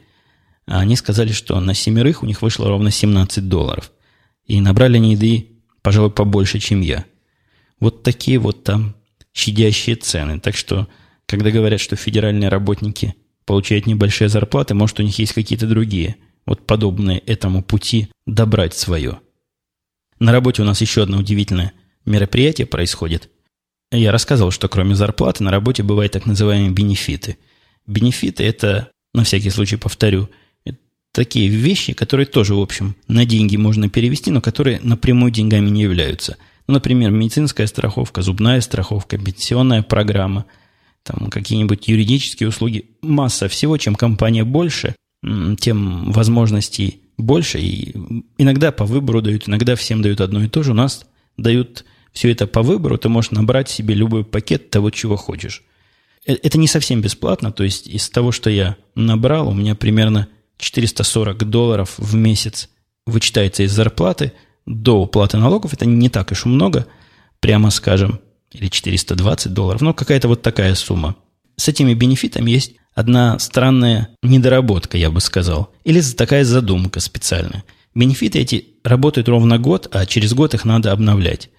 А 0.66 0.80
они 0.80 0.96
сказали, 0.96 1.32
что 1.32 1.58
на 1.60 1.74
семерых 1.74 2.22
у 2.22 2.26
них 2.26 2.42
вышло 2.42 2.68
ровно 2.68 2.90
17 2.90 3.48
долларов. 3.48 3.92
И 4.46 4.60
набрали 4.60 4.96
они 4.96 5.12
еды, 5.12 5.48
пожалуй, 5.82 6.10
побольше, 6.10 6.58
чем 6.58 6.80
я. 6.80 7.04
Вот 7.80 8.02
такие 8.02 8.38
вот 8.38 8.64
там 8.64 8.94
щадящие 9.32 9.96
цены. 9.96 10.40
Так 10.40 10.56
что, 10.56 10.88
когда 11.26 11.50
говорят, 11.50 11.80
что 11.80 11.96
федеральные 11.96 12.48
работники– 12.48 13.14
получают 13.46 13.86
небольшие 13.86 14.28
зарплаты, 14.28 14.74
может, 14.74 15.00
у 15.00 15.02
них 15.02 15.18
есть 15.18 15.32
какие-то 15.32 15.66
другие, 15.66 16.16
вот 16.44 16.66
подобные 16.66 17.20
этому 17.20 17.62
пути 17.62 18.10
добрать 18.26 18.74
свое. 18.74 19.20
На 20.18 20.32
работе 20.32 20.62
у 20.62 20.64
нас 20.64 20.80
еще 20.80 21.04
одно 21.04 21.18
удивительное 21.18 21.72
мероприятие 22.06 22.66
происходит. 22.66 23.28
Я 23.92 24.12
рассказывал, 24.12 24.50
что 24.50 24.68
кроме 24.68 24.94
зарплаты 24.94 25.44
на 25.44 25.50
работе 25.50 25.82
бывают 25.82 26.12
так 26.12 26.26
называемые 26.26 26.70
бенефиты. 26.70 27.36
Бенефиты– 27.86 28.44
это, 28.44 28.90
на 29.14 29.24
всякий 29.24 29.50
случай 29.50 29.76
повторю, 29.76 30.28
такие 31.12 31.48
вещи, 31.48 31.92
которые 31.92 32.26
тоже, 32.26 32.54
в 32.54 32.60
общем, 32.60 32.96
на 33.08 33.24
деньги 33.24 33.56
можно 33.56 33.88
перевести, 33.88 34.30
но 34.30 34.40
которые 34.40 34.80
напрямую 34.82 35.30
деньгами 35.30 35.68
не 35.68 35.82
являются. 35.82 36.36
Например, 36.66 37.10
медицинская 37.10 37.66
страховка, 37.66 38.22
зубная 38.22 38.60
страховка, 38.60 39.18
пенсионная 39.18 39.82
программа– 39.82 40.46
там 41.06 41.30
какие-нибудь 41.30 41.86
юридические 41.88 42.48
услуги, 42.48 42.90
масса 43.00 43.48
всего, 43.48 43.78
чем 43.78 43.94
компания 43.94 44.44
больше, 44.44 44.96
тем 45.58 46.10
возможностей 46.10 47.00
больше. 47.16 47.60
И 47.60 47.94
иногда 48.38 48.72
по 48.72 48.84
выбору 48.84 49.22
дают, 49.22 49.48
иногда 49.48 49.76
всем 49.76 50.02
дают 50.02 50.20
одно 50.20 50.42
и 50.42 50.48
то 50.48 50.62
же. 50.62 50.72
У 50.72 50.74
нас 50.74 51.06
дают 51.36 51.84
все 52.16 52.32
это 52.32 52.46
по 52.46 52.62
выбору, 52.62 52.96
ты 52.96 53.10
можешь 53.10 53.30
набрать 53.30 53.68
себе 53.68 53.94
любой 53.94 54.24
пакет 54.24 54.70
того, 54.70 54.88
чего 54.88 55.16
хочешь. 55.16 55.62
Э, 56.26 56.32
это 56.32 56.56
не 56.56 56.66
совсем 56.66 57.02
бесплатно, 57.02 57.52
то 57.52 57.62
есть 57.62 57.86
из 57.86 58.08
того, 58.08 58.32
что 58.32 58.48
я 58.48 58.76
набрал, 58.94 59.48
у 59.48 59.52
меня 59.52 59.74
примерно 59.74 60.26
440 60.56 61.44
долларов 61.44 61.92
в 61.98 62.14
месяц 62.14 62.70
вычитается 63.04 63.64
из 63.64 63.72
зарплаты 63.72 64.32
до 64.64 64.98
уплаты 64.98 65.36
налогов. 65.36 65.74
Это 65.74 65.84
не 65.84 66.08
так 66.08 66.32
уж 66.32 66.46
много, 66.46 66.86
прямо 67.40 67.68
скажем 67.68 68.18
или 68.50 68.68
420 68.68 69.52
долларов, 69.52 69.82
ну, 69.82 69.92
какая-то 69.92 70.28
вот 70.28 70.40
такая 70.40 70.74
сумма. 70.74 71.16
С 71.56 71.68
этими 71.68 71.92
бенефитами 71.92 72.50
есть 72.50 72.76
одна 72.94 73.38
странная 73.38 74.08
недоработка, 74.22 74.96
я 74.96 75.10
бы 75.10 75.20
сказал, 75.20 75.70
или 75.84 76.00
такая 76.00 76.44
задумка 76.44 77.00
специальная. 77.00 77.62
Бенефиты 77.94 78.38
эти 78.38 78.68
работают 78.84 79.28
ровно 79.28 79.58
год, 79.58 79.88
а 79.92 80.06
через 80.06 80.32
год 80.32 80.54
их 80.54 80.64
надо 80.64 80.92
обновлять. 80.92 81.50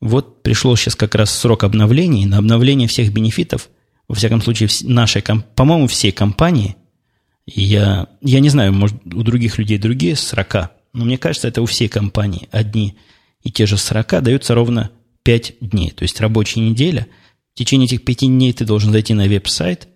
Вот 0.00 0.42
пришел 0.42 0.74
сейчас 0.76 0.96
как 0.96 1.14
раз 1.14 1.30
срок 1.30 1.64
обновления, 1.64 2.26
на 2.26 2.38
обновление 2.38 2.88
всех 2.88 3.12
бенефитов, 3.12 3.68
во 4.08 4.14
всяком 4.14 4.40
случае, 4.40 4.68
нашей, 4.82 5.22
по-моему, 5.22 5.86
всей 5.86 6.10
компании, 6.10 6.76
я, 7.46 8.08
я 8.20 8.40
не 8.40 8.48
знаю, 8.48 8.72
может, 8.72 8.96
у 9.04 9.22
других 9.22 9.58
людей 9.58 9.78
другие 9.78 10.16
срока, 10.16 10.72
но 10.92 11.04
мне 11.04 11.18
кажется, 11.18 11.48
это 11.48 11.62
у 11.62 11.66
всей 11.66 11.88
компании 11.88 12.48
одни 12.50 12.96
и 13.42 13.50
те 13.50 13.66
же 13.66 13.76
срока 13.76 14.20
даются 14.20 14.54
ровно 14.54 14.90
5 15.22 15.54
дней, 15.60 15.90
то 15.90 16.02
есть 16.02 16.20
рабочая 16.20 16.60
неделя. 16.60 17.06
В 17.54 17.58
течение 17.58 17.86
этих 17.86 18.04
5 18.04 18.18
дней 18.20 18.52
ты 18.52 18.64
должен 18.64 18.92
зайти 18.92 19.14
на 19.14 19.26
веб-сайт 19.26 19.88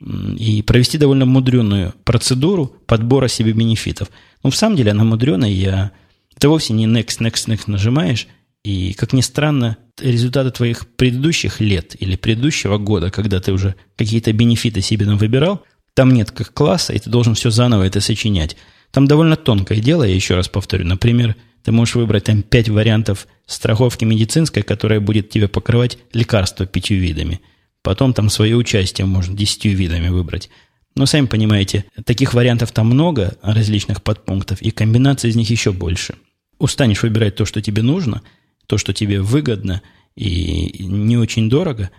и 0.00 0.62
провести 0.62 0.98
довольно 0.98 1.26
мудреную 1.26 1.94
процедуру 2.04 2.74
подбора 2.86 3.28
себе 3.28 3.52
бенефитов. 3.52 4.10
Ну, 4.42 4.50
в 4.50 4.56
самом 4.56 4.76
деле 4.76 4.92
она 4.92 5.04
мудреная, 5.04 5.50
я... 5.50 5.92
это 6.34 6.48
вовсе 6.48 6.72
не 6.72 6.86
next, 6.86 7.20
next, 7.20 7.48
next 7.48 7.64
нажимаешь, 7.66 8.26
и, 8.62 8.92
как 8.94 9.12
ни 9.12 9.20
странно, 9.20 9.78
результаты 9.98 10.50
твоих 10.50 10.86
предыдущих 10.86 11.60
лет 11.60 11.96
или 12.00 12.16
предыдущего 12.16 12.78
года, 12.78 13.10
когда 13.10 13.40
ты 13.40 13.52
уже 13.52 13.74
какие-то 13.96 14.32
бенефиты 14.32 14.80
себе 14.82 15.06
там 15.06 15.16
выбирал, 15.16 15.64
там 15.94 16.12
нет 16.12 16.30
как 16.30 16.52
класса, 16.52 16.92
и 16.92 16.98
ты 16.98 17.10
должен 17.10 17.34
все 17.34 17.50
заново 17.50 17.84
это 17.84 18.00
сочинять. 18.00 18.56
Там 18.90 19.06
довольно 19.06 19.36
тонкое 19.36 19.80
дело, 19.80 20.02
я 20.02 20.14
еще 20.14 20.34
раз 20.34 20.48
повторю. 20.48 20.84
Например, 20.84 21.36
ты 21.62 21.72
можешь 21.72 21.94
выбрать 21.94 22.24
там 22.24 22.42
пять 22.42 22.68
вариантов 22.68 23.26
страховки 23.46 24.04
медицинской, 24.04 24.62
которая 24.62 25.00
будет 25.00 25.30
тебе 25.30 25.48
покрывать 25.48 25.98
лекарства 26.12 26.66
пятью 26.66 26.98
видами. 26.98 27.40
Потом 27.82 28.12
там 28.12 28.28
свое 28.28 28.56
участие 28.56 29.06
можно 29.06 29.36
десятью 29.36 29.76
видами 29.76 30.08
выбрать. 30.08 30.50
Но 30.96 31.06
сами 31.06 31.26
понимаете, 31.26 31.84
таких 32.04 32.34
вариантов 32.34 32.72
там 32.72 32.86
много, 32.88 33.36
различных 33.42 34.02
подпунктов, 34.02 34.60
и 34.60 34.70
комбинаций 34.70 35.30
из 35.30 35.36
них 35.36 35.48
еще 35.48 35.72
больше. 35.72 36.16
Устанешь 36.58 37.02
выбирать 37.02 37.36
то, 37.36 37.46
что 37.46 37.62
тебе 37.62 37.82
нужно, 37.82 38.22
то, 38.70 38.78
что 38.78 38.92
тебе 38.92 39.20
выгодно 39.20 39.82
и 40.14 40.84
не 40.84 41.16
очень 41.16 41.50
дорого. 41.50 41.90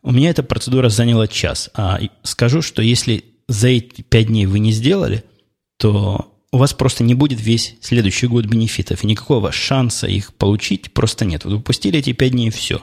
У 0.00 0.12
меня 0.12 0.30
эта 0.30 0.44
процедура 0.44 0.88
заняла 0.88 1.26
час. 1.26 1.70
А 1.74 1.98
скажу, 2.22 2.62
что 2.62 2.82
если 2.82 3.24
за 3.48 3.68
эти 3.68 4.02
пять 4.02 4.28
дней 4.28 4.46
вы 4.46 4.60
не 4.60 4.70
сделали, 4.70 5.24
то 5.76 6.32
у 6.52 6.58
вас 6.58 6.72
просто 6.72 7.02
не 7.02 7.14
будет 7.14 7.40
весь 7.40 7.74
следующий 7.80 8.28
год 8.28 8.46
бенефитов, 8.46 9.02
и 9.02 9.08
никакого 9.08 9.50
шанса 9.50 10.06
их 10.06 10.34
получить 10.34 10.92
просто 10.92 11.24
нет. 11.24 11.44
Вы 11.44 11.56
упустили 11.56 11.98
эти 11.98 12.12
пять 12.12 12.30
дней, 12.30 12.46
и 12.46 12.52
все. 12.52 12.80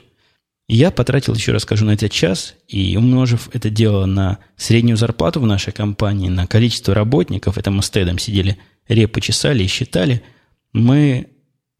Я 0.68 0.92
потратил, 0.92 1.34
еще 1.34 1.54
раз 1.54 1.62
скажу, 1.62 1.86
на 1.86 1.92
этот 1.92 2.12
час, 2.12 2.56
и 2.68 2.98
умножив 2.98 3.50
это 3.54 3.70
дело 3.70 4.06
на 4.06 4.40
среднюю 4.58 4.98
зарплату 4.98 5.40
в 5.40 5.46
нашей 5.46 5.72
компании, 5.72 6.28
на 6.28 6.48
количество 6.48 6.94
работников, 6.94 7.58
это 7.58 7.72
мы 7.72 7.82
с 7.82 7.90
Тедом 7.90 8.20
сидели, 8.20 8.58
репы 8.90 9.22
чесали 9.22 9.64
и 9.64 9.68
считали, 9.68 10.22
мы 10.74 11.30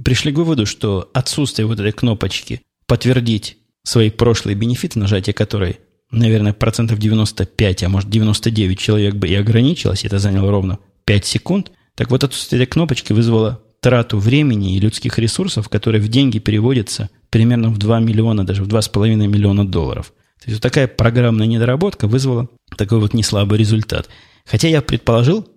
пришли 0.04 0.32
к 0.32 0.38
выводу, 0.38 0.66
что 0.66 1.10
отсутствие 1.14 1.66
вот 1.66 1.80
этой 1.80 1.92
кнопочки 1.92 2.62
«Подтвердить 2.88 3.58
свои 3.84 4.10
прошлые 4.10 4.56
бенефиты», 4.56 5.00
нажатие 5.00 5.34
которой, 5.34 5.80
наверное, 6.12 6.54
процентов 6.54 7.00
95, 7.00 7.84
а 7.84 7.90
может 7.90 8.10
99 8.10 8.80
человек 8.80 9.16
бы 9.16 9.28
и 9.28 9.36
ограничилось, 9.36 10.06
это 10.06 10.20
заняло 10.20 10.52
ровно 10.52 10.80
5 11.06 11.26
секунд– 11.26 11.72
так 11.96 12.10
вот, 12.10 12.24
отсутствие 12.24 12.64
этой 12.64 12.70
кнопочки 12.70 13.14
вызвало 13.14 13.62
трату 13.80 14.18
времени 14.18 14.76
и 14.76 14.80
людских 14.80 15.18
ресурсов, 15.20 15.70
которые 15.70 16.02
в 16.02 16.08
деньги 16.08 16.40
переводятся 16.40 17.10
примерно 17.30 17.70
в 17.70 17.78
2 17.78 18.00
миллиона, 18.00 18.46
даже 18.46 18.64
в 18.64 18.68
2,5 18.68 19.28
миллиона 19.28 19.68
долларов. 19.68 20.14
То 20.40 20.50
есть 20.50 20.58
вот 20.58 20.64
такая 20.64 20.88
программная 20.88 21.48
недоработка 21.48 22.08
вызвала 22.08 22.50
такой 22.76 23.00
вот 23.00 23.14
неслабый 23.14 23.60
результат. 23.60 24.10
Хотя 24.46 24.68
я 24.68 24.82
предположил, 24.82 25.48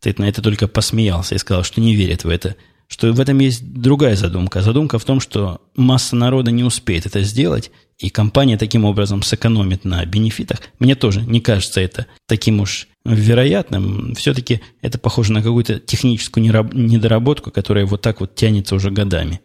Тед 0.00 0.18
на 0.18 0.28
это 0.28 0.42
только 0.42 0.68
посмеялся 0.68 1.34
и 1.34 1.38
сказал, 1.38 1.64
что 1.64 1.80
не 1.80 1.94
верит 1.94 2.24
в 2.24 2.28
это, 2.28 2.56
что 2.88 3.12
в 3.12 3.20
этом 3.20 3.38
есть 3.38 3.72
другая 3.72 4.16
задумка. 4.16 4.62
Задумка 4.62 4.98
в 4.98 5.04
том, 5.04 5.20
что 5.20 5.60
масса 5.76 6.16
народа 6.16 6.50
не 6.50 6.64
успеет 6.64 7.06
это 7.06 7.22
сделать, 7.22 7.70
и 7.98 8.10
компания 8.10 8.56
таким 8.56 8.84
образом 8.84 9.22
сэкономит 9.22 9.84
на 9.84 10.04
бенефитах. 10.04 10.60
Мне 10.78 10.94
тоже 10.94 11.20
не 11.22 11.40
кажется 11.40 11.80
это 11.80 12.06
таким 12.26 12.60
уж 12.60 12.88
вероятным. 13.04 14.14
Все-таки 14.14 14.60
это 14.82 14.98
похоже 14.98 15.32
на 15.32 15.42
какую-то 15.42 15.78
техническую 15.80 16.44
недоработку, 16.44 17.50
которая 17.50 17.86
вот 17.86 18.00
так 18.00 18.20
вот 18.20 18.34
тянется 18.34 18.74
уже 18.74 18.90
годами. 18.90 19.40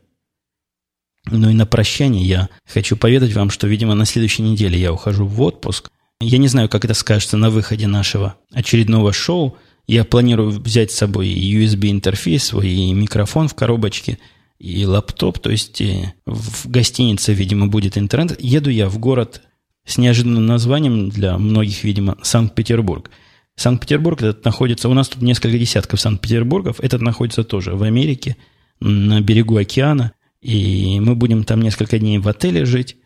Ну 1.32 1.50
и 1.50 1.54
на 1.54 1.66
прощание 1.66 2.26
я 2.26 2.50
хочу 2.66 2.98
поведать 2.98 3.34
вам, 3.34 3.50
что, 3.50 3.68
видимо, 3.68 3.94
на 3.94 4.06
следующей 4.06 4.44
неделе 4.44 4.80
я 4.80 4.91
ухожу 4.91 5.26
в 5.26 5.41
отпуск. 5.41 5.89
Я 6.20 6.38
не 6.38 6.48
знаю, 6.48 6.70
как 6.70 6.86
это 6.86 6.94
скажется 6.94 7.38
на 7.38 7.50
выходе 7.50 7.88
нашего 7.88 8.36
очередного 8.52 9.14
шоу. 9.14 9.58
Я 9.88 10.06
планирую 10.06 10.50
взять 10.50 10.92
с 10.92 10.96
собой 10.96 11.28
USB-интерфейс 11.28 12.44
свой, 12.44 12.70
и 12.70 12.94
микрофон 12.94 13.48
в 13.48 13.56
коробочке, 13.56 14.18
и 14.60 14.86
лаптоп. 14.86 15.40
То 15.40 15.50
есть 15.52 15.82
э, 15.82 16.14
в 16.26 16.70
гостинице, 16.70 17.34
видимо, 17.34 17.68
будет 17.68 17.98
интернет. 17.98 18.42
Еду 18.42 18.70
я 18.70 18.88
в 18.88 18.98
город 18.98 19.42
с 19.86 19.98
неожиданным 19.98 20.46
названием 20.46 21.10
для 21.10 21.38
многих, 21.38 21.84
видимо, 21.84 22.18
Санкт-Петербург. 22.22 23.10
Санкт-Петербург 23.56 24.22
этот 24.22 24.46
находится... 24.46 24.88
У 24.88 24.94
нас 24.94 25.10
тут 25.10 25.22
несколько 25.22 25.58
десятков 25.58 26.00
Санкт-Петербургов. 26.00 26.80
Этот 26.80 27.02
находится 27.02 27.44
тоже 27.44 27.76
в 27.76 27.84
Америке, 27.84 28.38
на 28.80 29.22
берегу 29.22 29.58
океана– 29.58 30.14
и 30.44 31.00
мы 31.00 31.16
будем 31.16 31.46
там 31.46 31.62
несколько 31.62 31.98
дней 31.98 32.20
в 32.20 32.28
отеле 32.28 32.66
жить. 32.66 32.98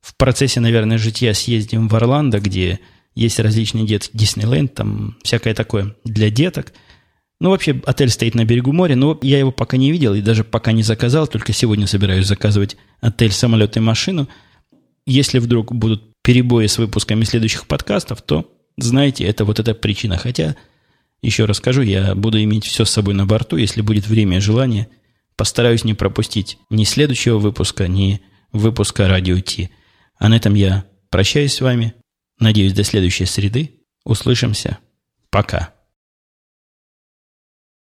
В 0.00 0.16
процессе, 0.16 0.60
наверное, 0.60 0.98
житья 0.98 1.34
съездим 1.34 1.88
в 1.88 1.96
Орландо, 1.96 2.38
где 2.38 2.78
есть 3.16 3.40
различные 3.40 3.84
детские 3.84 4.18
Диснейленд, 4.18 4.74
там 4.74 5.16
всякое 5.24 5.54
такое 5.54 5.96
для 6.04 6.30
деток. 6.30 6.72
Ну, 7.40 7.50
вообще, 7.50 7.82
отель 7.84 8.10
стоит 8.10 8.34
на 8.34 8.44
берегу 8.44 8.72
моря, 8.72 8.94
но 8.94 9.18
я 9.22 9.38
его 9.38 9.50
пока 9.50 9.76
не 9.76 9.90
видел 9.90 10.14
и 10.14 10.22
даже 10.22 10.44
пока 10.44 10.70
не 10.70 10.84
заказал, 10.84 11.26
только 11.26 11.52
сегодня 11.52 11.88
собираюсь 11.88 12.26
заказывать 12.26 12.76
отель, 13.00 13.32
самолет 13.32 13.76
и 13.76 13.80
машину. 13.80 14.28
Если 15.06 15.40
вдруг 15.40 15.74
будут 15.74 16.04
перебои 16.22 16.66
с 16.66 16.78
выпусками 16.78 17.24
следующих 17.24 17.66
подкастов, 17.66 18.22
то, 18.22 18.48
знаете, 18.76 19.24
это 19.24 19.44
вот 19.44 19.58
эта 19.58 19.74
причина. 19.74 20.16
Хотя, 20.16 20.56
еще 21.22 21.44
раз 21.44 21.56
скажу, 21.56 21.82
я 21.82 22.14
буду 22.14 22.40
иметь 22.42 22.64
все 22.64 22.84
с 22.84 22.90
собой 22.90 23.14
на 23.14 23.26
борту, 23.26 23.56
если 23.56 23.80
будет 23.80 24.06
время 24.06 24.36
и 24.36 24.40
желание– 24.40 24.88
Постараюсь 25.36 25.84
не 25.84 25.92
пропустить 25.92 26.58
ни 26.70 26.84
следующего 26.84 27.38
выпуска, 27.38 27.88
ни 27.88 28.22
выпуска 28.52 29.06
Радио 29.06 29.38
Ти. 29.38 29.70
А 30.18 30.30
на 30.30 30.36
этом 30.36 30.54
я 30.54 30.86
прощаюсь 31.10 31.54
с 31.54 31.60
вами. 31.60 31.94
Надеюсь, 32.38 32.72
до 32.72 32.84
следующей 32.84 33.26
среды. 33.26 33.80
Услышимся. 34.04 34.78
Пока. 35.30 35.75